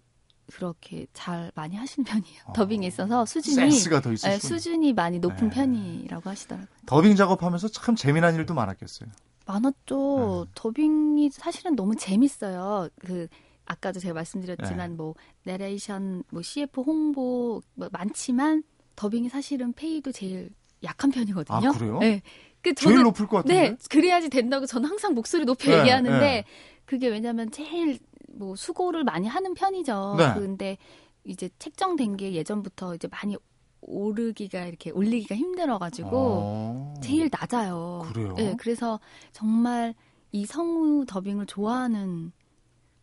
그렇게 0.51 1.07
잘 1.13 1.51
많이 1.55 1.75
하시는 1.75 2.03
편이에요. 2.03 2.41
어. 2.47 2.53
더빙에 2.53 2.85
있어서 2.87 3.25
수준이 3.25 3.55
센스가 3.55 4.01
더 4.01 4.09
예, 4.09 4.13
있으시고. 4.13 4.47
수준이 4.47 4.93
많이 4.93 5.19
높은 5.19 5.49
네. 5.49 5.55
편이라고 5.55 6.29
하시더라고요. 6.29 6.67
더빙 6.85 7.15
작업하면서 7.15 7.69
참 7.69 7.95
재미난 7.95 8.35
일도 8.35 8.53
많았겠어요. 8.53 9.09
많았죠. 9.45 10.45
네. 10.45 10.51
더빙이 10.55 11.29
사실은 11.31 11.75
너무 11.75 11.95
재밌어요. 11.95 12.89
그 12.99 13.27
아까도 13.65 13.99
제가 13.99 14.13
말씀드렸지만 14.13 14.91
네. 14.91 14.95
뭐 14.95 15.15
내레이션, 15.43 16.23
뭐 16.29 16.41
CF 16.41 16.81
홍보 16.81 17.61
뭐 17.73 17.89
많지만 17.91 18.63
더빙이 18.95 19.29
사실은 19.29 19.71
페이도 19.73 20.11
제일 20.11 20.49
약한 20.83 21.11
편이거든요. 21.11 21.69
아, 21.69 21.71
그래요? 21.71 21.99
네. 21.99 22.21
그 22.61 22.73
제일 22.73 22.95
저는 22.95 23.03
높을 23.03 23.27
것 23.27 23.37
같은데. 23.37 23.69
네, 23.69 23.77
그래야지 23.89 24.29
된다고 24.29 24.65
저는 24.65 24.89
항상 24.89 25.13
목소리 25.13 25.45
높여 25.45 25.71
네, 25.71 25.79
얘기하는데 25.79 26.19
네. 26.19 26.45
그게 26.85 27.07
왜냐면 27.07 27.49
제일 27.51 27.99
뭐 28.33 28.55
수고를 28.55 29.03
많이 29.03 29.27
하는 29.27 29.53
편이죠. 29.53 30.15
네. 30.17 30.33
근데 30.33 30.77
이제 31.23 31.49
책정된 31.59 32.17
게 32.17 32.33
예전부터 32.33 32.95
이제 32.95 33.07
많이 33.09 33.35
오르기가 33.81 34.65
이렇게 34.65 34.91
올리기가 34.91 35.35
힘들어가지고 35.35 36.09
어. 36.13 36.93
제일 37.01 37.29
낮아요. 37.31 38.03
그래요? 38.13 38.33
네, 38.37 38.55
그래서 38.57 38.99
정말 39.31 39.95
이 40.31 40.45
성우 40.45 41.05
더빙을 41.07 41.45
좋아하는 41.47 42.31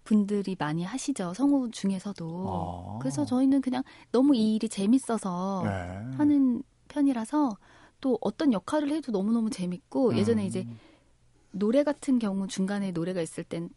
분들이 0.04 0.56
많이 0.58 0.84
하시죠. 0.84 1.34
성우 1.34 1.70
중에서도. 1.70 2.46
아. 2.48 2.98
그래서 3.00 3.24
저희는 3.24 3.60
그냥 3.60 3.82
너무 4.10 4.34
이 4.34 4.54
일이 4.54 4.68
재밌어서 4.68 5.62
네. 5.64 6.16
하는 6.16 6.62
편이라서 6.88 7.56
또 8.00 8.18
어떤 8.20 8.52
역할을 8.52 8.90
해도 8.90 9.12
너무너무 9.12 9.50
재밌고 9.50 10.16
예전에 10.16 10.42
음. 10.42 10.46
이제 10.46 10.66
노래 11.50 11.82
같은 11.82 12.18
경우 12.18 12.46
중간에 12.46 12.92
노래가 12.92 13.20
있을 13.20 13.44
땐 13.44 13.70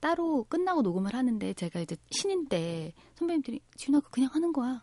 따로 0.00 0.44
끝나고 0.48 0.82
녹음을 0.82 1.14
하는데 1.14 1.52
제가 1.54 1.80
이제 1.80 1.96
신인 2.10 2.46
때 2.46 2.92
선배님들이 3.14 3.60
지훈아 3.76 4.00
그거 4.00 4.10
그냥 4.10 4.30
하는 4.32 4.52
거야 4.52 4.82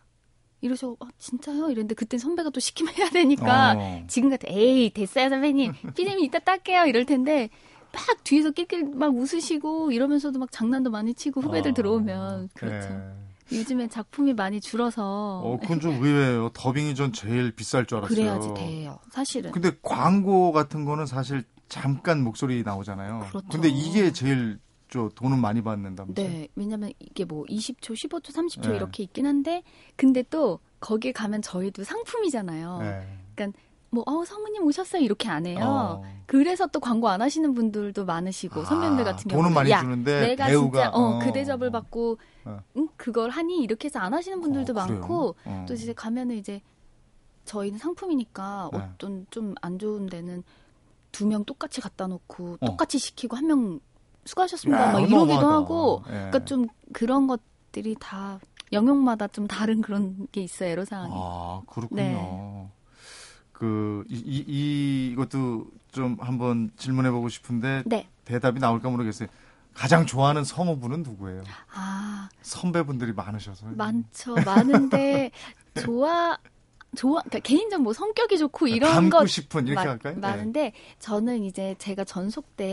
이러셔 0.62 0.96
아, 1.00 1.08
진짜요 1.18 1.66
이랬는데 1.66 1.94
그때 1.94 2.16
선배가 2.16 2.50
또 2.50 2.60
시키면 2.60 2.94
해야 2.94 3.10
되니까 3.10 3.74
어. 3.76 4.04
지금 4.08 4.30
같아 4.30 4.46
에이 4.48 4.90
됐어요 4.90 5.28
선배님 5.28 5.72
피디님 5.94 6.20
이따 6.20 6.38
딸게요 6.38 6.86
이럴 6.86 7.04
텐데 7.04 7.50
막 7.92 8.24
뒤에서 8.24 8.50
낄낄 8.50 8.84
막 8.84 9.14
웃으시고 9.14 9.92
이러면서도 9.92 10.38
막 10.38 10.50
장난도 10.50 10.90
많이 10.90 11.12
치고 11.12 11.40
후배들 11.42 11.72
아. 11.72 11.74
들어오면 11.74 12.50
그렇죠 12.54 12.88
네. 12.88 13.29
요즘에 13.52 13.88
작품이 13.88 14.34
많이 14.34 14.60
줄어서 14.60 15.40
어, 15.44 15.58
그건 15.60 15.80
좀 15.80 16.02
의외예요. 16.02 16.50
더빙이 16.50 16.94
전 16.94 17.12
제일 17.12 17.52
비쌀 17.52 17.86
줄 17.86 17.98
알았어요. 17.98 18.16
그래야지 18.16 18.54
돼요 18.54 18.98
사실은 19.10 19.50
근데 19.52 19.72
광고 19.82 20.52
같은 20.52 20.84
거는 20.84 21.06
사실 21.06 21.44
잠깐 21.68 22.22
목소리 22.22 22.62
나오잖아요. 22.62 23.26
그렇죠. 23.28 23.48
근데 23.48 23.68
이게 23.68 24.12
제일 24.12 24.58
저 24.90 25.08
돈은 25.14 25.38
많이 25.38 25.62
받는다면서요? 25.62 26.28
네, 26.28 26.48
왜냐면 26.56 26.92
이게 26.98 27.24
뭐 27.24 27.44
20초, 27.44 27.94
15초, 27.94 28.34
30초 28.34 28.70
네. 28.70 28.76
이렇게 28.76 29.04
있긴 29.04 29.24
한데, 29.24 29.62
근데 29.94 30.24
또 30.24 30.58
거기에 30.80 31.12
가면 31.12 31.42
저희도 31.42 31.84
상품이잖아요. 31.84 32.78
네. 32.80 33.18
뭐, 33.90 34.04
어, 34.06 34.24
사모님 34.24 34.64
오셨어요? 34.64 35.02
이렇게 35.02 35.28
안 35.28 35.46
해요. 35.46 35.58
어. 35.62 36.02
그래서 36.26 36.66
또 36.68 36.78
광고 36.78 37.08
안 37.08 37.20
하시는 37.22 37.52
분들도 37.54 38.04
많으시고, 38.04 38.64
선배님들 38.64 39.02
아, 39.06 39.12
같은 39.12 39.28
경우는. 39.28 39.48
돈은 39.48 39.54
많이 39.54 39.70
야, 39.70 39.80
주는데 39.80 40.20
내가 40.20 40.46
배우가 40.46 40.82
진짜, 40.84 40.90
어, 40.96 41.18
그 41.18 41.32
대접을 41.32 41.70
받고, 41.72 42.18
어. 42.44 42.60
응, 42.76 42.88
그걸 42.96 43.30
하니? 43.30 43.62
이렇게 43.62 43.86
해서 43.86 43.98
안 43.98 44.14
하시는 44.14 44.40
분들도 44.40 44.72
어? 44.72 44.76
많고, 44.76 45.34
어. 45.44 45.64
또 45.66 45.74
이제 45.74 45.92
가면은 45.92 46.36
이제, 46.36 46.60
저희는 47.44 47.78
상품이니까 47.78 48.70
네. 48.72 48.78
어떤 48.78 49.26
좀 49.30 49.54
안 49.60 49.78
좋은 49.78 50.06
데는 50.06 50.44
두 51.10 51.26
명 51.26 51.44
똑같이 51.44 51.80
갖다 51.80 52.06
놓고, 52.06 52.58
어. 52.60 52.66
똑같이 52.66 52.98
시키고, 52.98 53.36
한 53.36 53.46
명 53.48 53.80
수고하셨습니다. 54.24 54.80
야, 54.88 54.92
막 54.92 54.98
이러기도 55.00 55.22
어마어마하다. 55.22 55.54
하고, 55.54 56.02
예. 56.06 56.12
그러니까 56.12 56.44
좀 56.44 56.66
그런 56.92 57.26
것들이 57.26 57.96
다 57.98 58.38
영역마다 58.72 59.26
좀 59.28 59.48
다른 59.48 59.80
그런 59.80 60.28
게 60.30 60.42
있어요 60.42 60.68
애로사항이. 60.70 61.12
아 61.12 61.60
그렇군요. 61.66 62.00
네. 62.02 62.70
그 63.60 64.04
이, 64.08 64.16
이 64.48 65.10
이것도 65.12 65.66
좀 65.92 66.16
한번 66.18 66.70
질문해보고 66.76 67.28
싶은데 67.28 67.82
네. 67.84 68.08
대답이 68.24 68.58
나올까 68.58 68.88
모르겠어요. 68.88 69.28
가장 69.74 70.06
좋아하는 70.06 70.44
성우분은 70.44 71.02
누구예요? 71.02 71.44
아 71.74 72.30
선배분들이 72.40 73.12
많으셔서. 73.12 73.66
많죠 73.76 74.34
많은데 74.46 75.30
좋아 75.78 76.38
좋아 76.96 77.20
그러니까 77.20 77.38
개인적 77.40 77.82
뭐 77.82 77.92
성격이 77.92 78.38
좋고 78.38 78.66
이런 78.66 78.92
닮고 78.92 79.18
것 79.18 79.26
싶은 79.28 79.66
이렇게 79.66 79.84
마- 79.84 79.90
할까요? 79.90 80.16
많은데 80.18 80.72
저는 80.98 81.42
이제 81.44 81.74
제가 81.78 82.04
전속 82.04 82.56
때 82.56 82.64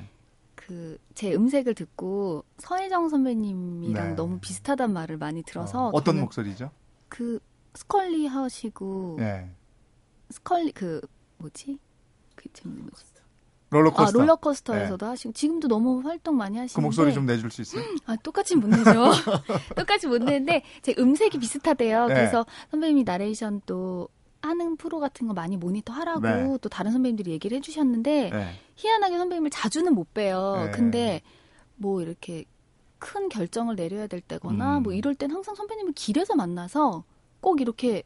네. 0.00 0.08
그제 0.56 1.34
음색을 1.34 1.74
듣고 1.76 2.44
서혜정 2.58 3.08
선배님이랑 3.10 4.08
네. 4.08 4.14
너무 4.16 4.40
비슷하단 4.40 4.92
말을 4.92 5.18
많이 5.18 5.44
들어서 5.44 5.88
어, 5.94 6.02
떤 6.02 6.18
목소리죠? 6.18 6.70
그 7.08 7.38
스컬리 7.74 8.26
하시고 8.26 9.16
네. 9.20 9.48
스컬리 10.32 10.72
그 10.72 11.00
뭐지 11.38 11.78
그 12.34 12.48
제목이 12.52 12.80
뭐지 12.80 13.12
롤러코스터. 13.72 14.18
아 14.18 14.22
롤러코스터에서도 14.22 15.06
하시고 15.06 15.32
지금도 15.32 15.66
너무 15.66 16.00
활동 16.04 16.36
많이 16.36 16.58
하시는데 16.58 16.74
그 16.74 16.80
목소리 16.80 17.14
좀 17.14 17.24
내줄 17.24 17.50
수 17.50 17.62
있어요? 17.62 17.82
아, 18.04 18.16
똑같이 18.16 18.54
못 18.54 18.68
내죠. 18.68 18.82
똑같이 19.76 20.06
못 20.06 20.18
내는데 20.18 20.62
제 20.82 20.94
음색이 20.98 21.38
비슷하대요. 21.38 22.06
네. 22.06 22.14
그래서 22.14 22.44
선배님이 22.70 23.04
나레이션 23.04 23.62
또 23.64 24.08
하는 24.42 24.76
프로 24.76 25.00
같은 25.00 25.26
거 25.26 25.34
많이 25.34 25.56
모니터 25.56 25.92
하라고 25.92 26.20
네. 26.20 26.58
또 26.60 26.68
다른 26.68 26.92
선배님들이 26.92 27.30
얘기를 27.30 27.56
해주셨는데 27.56 28.30
네. 28.30 28.54
희한하게 28.76 29.16
선배님을 29.16 29.50
자주는 29.50 29.92
못 29.94 30.12
봬요. 30.12 30.64
네. 30.66 30.70
근데 30.72 31.22
뭐 31.76 32.02
이렇게 32.02 32.44
큰 32.98 33.28
결정을 33.28 33.76
내려야 33.76 34.06
될 34.06 34.20
때거나 34.20 34.78
음. 34.78 34.82
뭐 34.82 34.92
이럴 34.92 35.14
땐 35.14 35.30
항상 35.30 35.54
선배님을 35.54 35.92
길에서 35.94 36.34
만나서 36.34 37.04
꼭 37.40 37.60
이렇게 37.60 38.02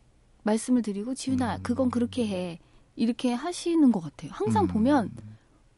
말씀을 0.47 0.83
드리고 0.83 1.15
지훈아 1.15 1.57
음. 1.57 1.63
그건 1.63 1.91
그렇게 1.91 2.27
해 2.27 2.59
이렇게 2.95 3.33
하시는 3.35 3.93
것 3.93 4.01
같아요. 4.01 4.31
항상 4.33 4.65
음. 4.65 4.69
보면 4.69 5.11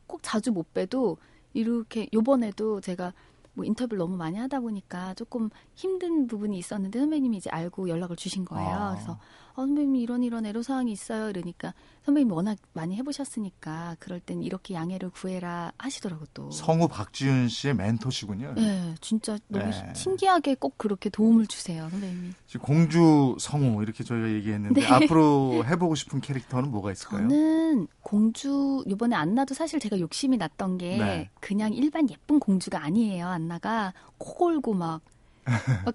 꼭 0.07 0.21
자주 0.23 0.53
못 0.53 0.73
봬도 0.73 1.17
이렇게 1.55 2.09
요번에도 2.13 2.81
제가 2.81 3.13
뭐 3.55 3.65
인터뷰를 3.65 3.99
너무 3.99 4.17
많이 4.17 4.37
하다 4.37 4.61
보니까 4.61 5.15
조금 5.15 5.51
힘든 5.79 6.27
부분이 6.27 6.59
있었는데 6.59 6.99
선배님이 6.99 7.37
이제 7.37 7.51
알고 7.51 7.89
연락을 7.89 8.17
주신 8.17 8.45
거예요. 8.45 8.69
아. 8.69 8.95
그래서 8.95 9.13
어, 9.13 9.63
선배님 9.63 9.95
이런 9.95 10.25
이런 10.25 10.45
애로 10.45 10.63
사항이 10.63 10.91
있어요. 10.91 11.31
이러니까 11.31 11.73
선배님이 12.05 12.33
워낙 12.33 12.59
많이 12.73 12.97
해보셨으니까 12.97 13.95
그럴 14.01 14.19
땐 14.19 14.43
이렇게 14.43 14.75
양해를 14.75 15.11
구해라 15.11 15.73
하시더라고 15.79 16.25
또. 16.35 16.51
성우 16.51 16.89
박지윤 16.89 17.49
씨의 17.49 17.77
멘토시군요. 17.77 18.55
네, 18.57 18.97
진짜 19.01 19.39
너무 19.47 19.67
네. 19.71 19.95
신기하게 19.95 20.57
꼭 20.57 20.79
그렇게 20.79 21.11
도움을 21.11 21.47
주세요, 21.47 21.89
선배님이. 21.91 22.33
지금 22.49 22.67
공주 22.67 23.37
성우 23.39 23.81
이렇게 23.83 24.03
저희가 24.03 24.31
얘기했는데 24.31 24.81
네. 24.81 24.87
앞으로 24.89 25.65
해보고 25.65 25.95
싶은 25.95 26.21
캐릭터는 26.21 26.73
뭐가 26.73 26.91
있을까요? 26.91 27.29
저는 27.29 27.87
공주 28.03 28.83
이번에 28.89 29.15
안나도 29.15 29.55
사실 29.55 29.79
제가 29.79 30.01
욕심이 30.01 30.37
났던 30.39 30.79
게 30.79 30.99
네. 30.99 31.31
그냥 31.41 31.73
일반 31.73 32.11
예쁜 32.11 32.41
공주가 32.41 32.83
아니에요. 32.83 33.29
안나가 33.29 33.93
코 34.19 34.35
골고 34.35 34.75
막, 34.75 34.89
막 34.89 35.03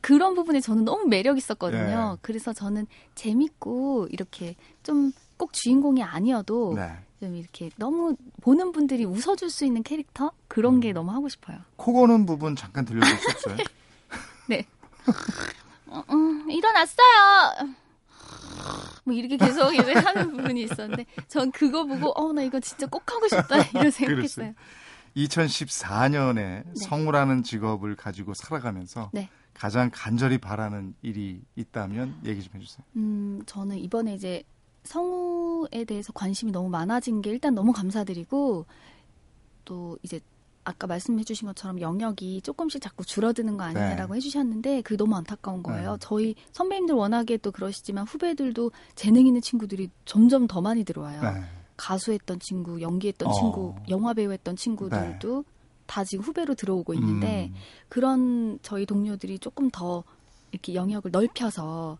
그런 0.01 0.35
부분에 0.35 0.59
저는 0.59 0.85
너무 0.85 1.05
매력 1.07 1.37
있었거든요. 1.37 2.11
네. 2.13 2.17
그래서 2.21 2.53
저는 2.53 2.87
재밌고 3.15 4.07
이렇게 4.11 4.55
좀 4.83 5.11
꼭 5.37 5.51
주인공이 5.51 6.01
아니어도 6.03 6.73
네. 6.75 6.97
좀 7.19 7.35
이렇게 7.35 7.69
너무 7.75 8.15
보는 8.41 8.71
분들이 8.71 9.03
웃어줄 9.03 9.49
수 9.49 9.65
있는 9.65 9.83
캐릭터 9.83 10.31
그런 10.47 10.75
음. 10.75 10.79
게 10.79 10.93
너무 10.93 11.11
하고 11.11 11.27
싶어요. 11.27 11.57
코 11.75 11.91
고는 11.91 12.25
부분 12.25 12.55
잠깐 12.55 12.85
들려줄 12.85 13.17
수 13.17 13.29
없어요? 13.29 13.57
네. 14.47 14.65
어, 15.87 16.03
음, 16.11 16.49
일어났어요. 16.49 17.73
뭐 19.03 19.13
이렇게 19.13 19.35
계속 19.37 19.73
이제 19.73 19.91
하는 19.93 20.31
부분이 20.31 20.63
있었는데 20.63 21.05
전 21.27 21.51
그거 21.51 21.83
보고 21.85 22.13
어 22.15 22.31
나 22.31 22.41
이거 22.41 22.59
진짜 22.59 22.85
꼭 22.87 23.03
하고 23.11 23.27
싶다 23.27 23.57
이런 23.73 23.91
생각했어요. 23.91 24.53
2014년에 25.17 26.63
성우라는 26.77 27.43
직업을 27.43 27.95
가지고 27.95 28.33
살아가면서 28.33 29.09
네. 29.13 29.29
가장 29.53 29.89
간절히 29.93 30.37
바라는 30.37 30.95
일이 31.01 31.41
있다면 31.55 32.21
얘기 32.25 32.41
좀 32.41 32.55
해주세요. 32.55 32.85
음 32.95 33.41
저는 33.45 33.77
이번에 33.77 34.15
이제 34.15 34.43
성우에 34.83 35.85
대해서 35.85 36.11
관심이 36.13 36.51
너무 36.51 36.69
많아진 36.69 37.21
게 37.21 37.29
일단 37.29 37.55
너무 37.55 37.71
감사드리고 37.71 38.65
또 39.65 39.97
이제 40.03 40.19
아까 40.65 40.87
말씀해 40.87 41.23
주신 41.23 41.47
것처럼 41.47 41.81
영역이 41.81 42.41
조금씩 42.41 42.81
자꾸 42.81 43.05
줄어드는 43.05 43.57
거 43.57 43.63
아니냐라고 43.65 44.15
해주셨는데 44.15 44.81
그게 44.81 44.95
너무 44.97 45.15
안타까운 45.15 45.61
거예요. 45.61 45.91
네. 45.93 45.97
저희 45.99 46.35
선배님들 46.51 46.95
워낙에 46.95 47.37
또 47.37 47.51
그러시지만 47.51 48.05
후배들도 48.05 48.71
재능 48.95 49.27
있는 49.27 49.41
친구들이 49.41 49.89
점점 50.05 50.47
더 50.47 50.61
많이 50.61 50.83
들어와요. 50.83 51.21
네. 51.21 51.43
가수했던 51.75 52.39
친구, 52.39 52.81
연기했던 52.81 53.27
어. 53.27 53.31
네. 53.31 53.39
친구, 53.39 53.75
영화 53.89 54.13
배우 54.13 54.31
했던 54.31 54.55
친구들도 54.55 55.43
다 55.85 56.03
지금 56.03 56.23
후배로 56.23 56.55
들어오고 56.55 56.93
있는데 56.95 57.51
그런 57.89 58.59
저희 58.61 58.85
동료들이 58.85 59.39
조금 59.39 59.69
더 59.69 60.03
이렇게 60.51 60.73
영역을 60.75 61.11
넓혀서 61.11 61.97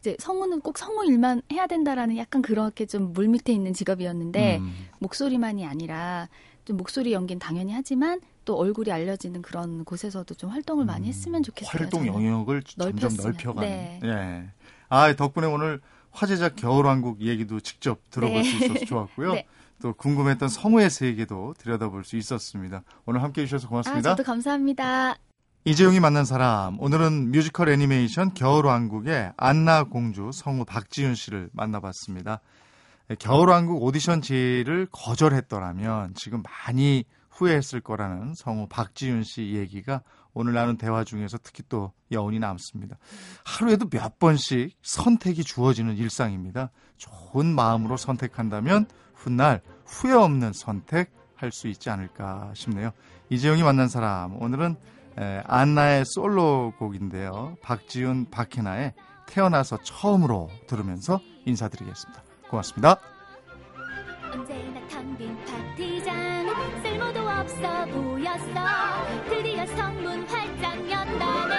이제 0.00 0.16
성우는 0.18 0.60
꼭 0.60 0.78
성우 0.78 1.04
일만 1.04 1.42
해야 1.52 1.66
된다라는 1.66 2.16
약간 2.16 2.42
그렇게 2.42 2.86
좀 2.86 3.12
물밑에 3.12 3.52
있는 3.52 3.72
직업이었는데 3.74 4.58
음. 4.58 4.88
목소리만이 4.98 5.66
아니라 5.66 6.28
좀 6.64 6.76
목소리 6.76 7.12
연기는 7.12 7.38
당연히 7.38 7.72
하지만 7.72 8.20
또 8.44 8.56
얼굴이 8.56 8.90
알려지는 8.90 9.42
그런 9.42 9.84
곳에서도 9.84 10.34
좀 10.34 10.50
활동을 10.50 10.84
많이 10.86 11.06
했으면 11.06 11.42
좋겠어요. 11.42 11.72
음. 11.72 11.80
활동. 11.80 12.06
영역을 12.06 12.62
점점 12.62 12.92
넓혔으면. 12.92 13.32
넓혀가는. 13.32 13.68
네. 13.68 14.00
예. 14.04 14.48
아 14.88 15.14
덕분에 15.14 15.46
오늘 15.46 15.80
화제작 16.10 16.56
겨울왕국 16.56 17.20
얘기도 17.20 17.60
직접 17.60 18.00
들어볼 18.10 18.42
네. 18.42 18.42
수 18.42 18.64
있어서 18.64 18.84
좋았고요. 18.86 19.32
네. 19.34 19.46
또 19.80 19.92
궁금했던 19.94 20.48
성우의 20.48 20.90
세계도 20.90 21.54
들여다볼 21.58 22.04
수 22.04 22.16
있었습니다. 22.16 22.82
오늘 23.06 23.22
함께 23.22 23.42
해 23.42 23.46
주셔서 23.46 23.66
아, 23.66 23.70
고맙습니다. 23.70 24.10
저도 24.10 24.22
감사합니다. 24.22 25.16
이재용이 25.64 26.00
만난 26.00 26.24
사람 26.24 26.80
오늘은 26.80 27.32
뮤지컬 27.32 27.68
애니메이션 27.68 28.32
겨울왕국의 28.32 29.34
안나 29.36 29.84
공주 29.84 30.30
성우 30.32 30.64
박지윤 30.64 31.14
씨를 31.14 31.50
만나봤습니다. 31.52 32.40
겨울왕국 33.18 33.82
오디션 33.82 34.22
제의를 34.22 34.86
거절했더라면 34.90 36.14
지금 36.14 36.42
많이 36.42 37.04
후회했을 37.28 37.80
거라는 37.80 38.34
성우 38.36 38.68
박지윤 38.68 39.24
씨 39.24 39.52
얘기가 39.54 40.02
오늘 40.32 40.54
나눈 40.54 40.76
대화 40.76 41.04
중에서 41.04 41.38
특히 41.42 41.62
또 41.68 41.92
여운이 42.12 42.38
남습니다. 42.38 42.96
하루에도 43.44 43.88
몇 43.88 44.18
번씩 44.18 44.76
선택이 44.82 45.44
주어지는 45.44 45.96
일상입니다. 45.96 46.70
좋은 46.96 47.46
마음으로 47.54 47.96
선택한다면 47.96 48.86
훗날 49.14 49.60
후회 49.90 50.14
없는 50.14 50.52
선택 50.52 51.10
할 51.36 51.50
수 51.52 51.68
있지 51.68 51.90
않을까 51.90 52.52
싶네요. 52.54 52.92
이재용이 53.30 53.62
만난 53.62 53.88
사람 53.88 54.40
오늘은 54.40 54.76
안나의 55.46 56.04
솔로곡인데요. 56.06 57.56
박지훈 57.62 58.30
박혜나의 58.30 58.94
태어나서 59.26 59.78
처음으로 59.82 60.50
들으면서 60.66 61.20
인사드리겠습니다. 61.46 62.22
고맙습니다. 62.50 62.98
언제나 64.32 64.86
텅빈 64.88 65.36
파티잔 65.44 66.46
쓸모도 66.82 67.20
없어 67.28 67.86
보였어 67.86 68.54
드디어 69.28 69.66
성문 69.66 70.26
활짝 70.26 70.90
연다네 70.90 71.54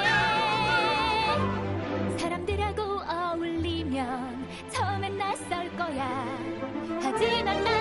사람들하고 2.17 2.81
어울리면 2.81 4.47
처음엔 4.69 5.17
낯설 5.17 5.75
거야 5.75 6.25
하지만 7.01 7.63
난 7.63 7.80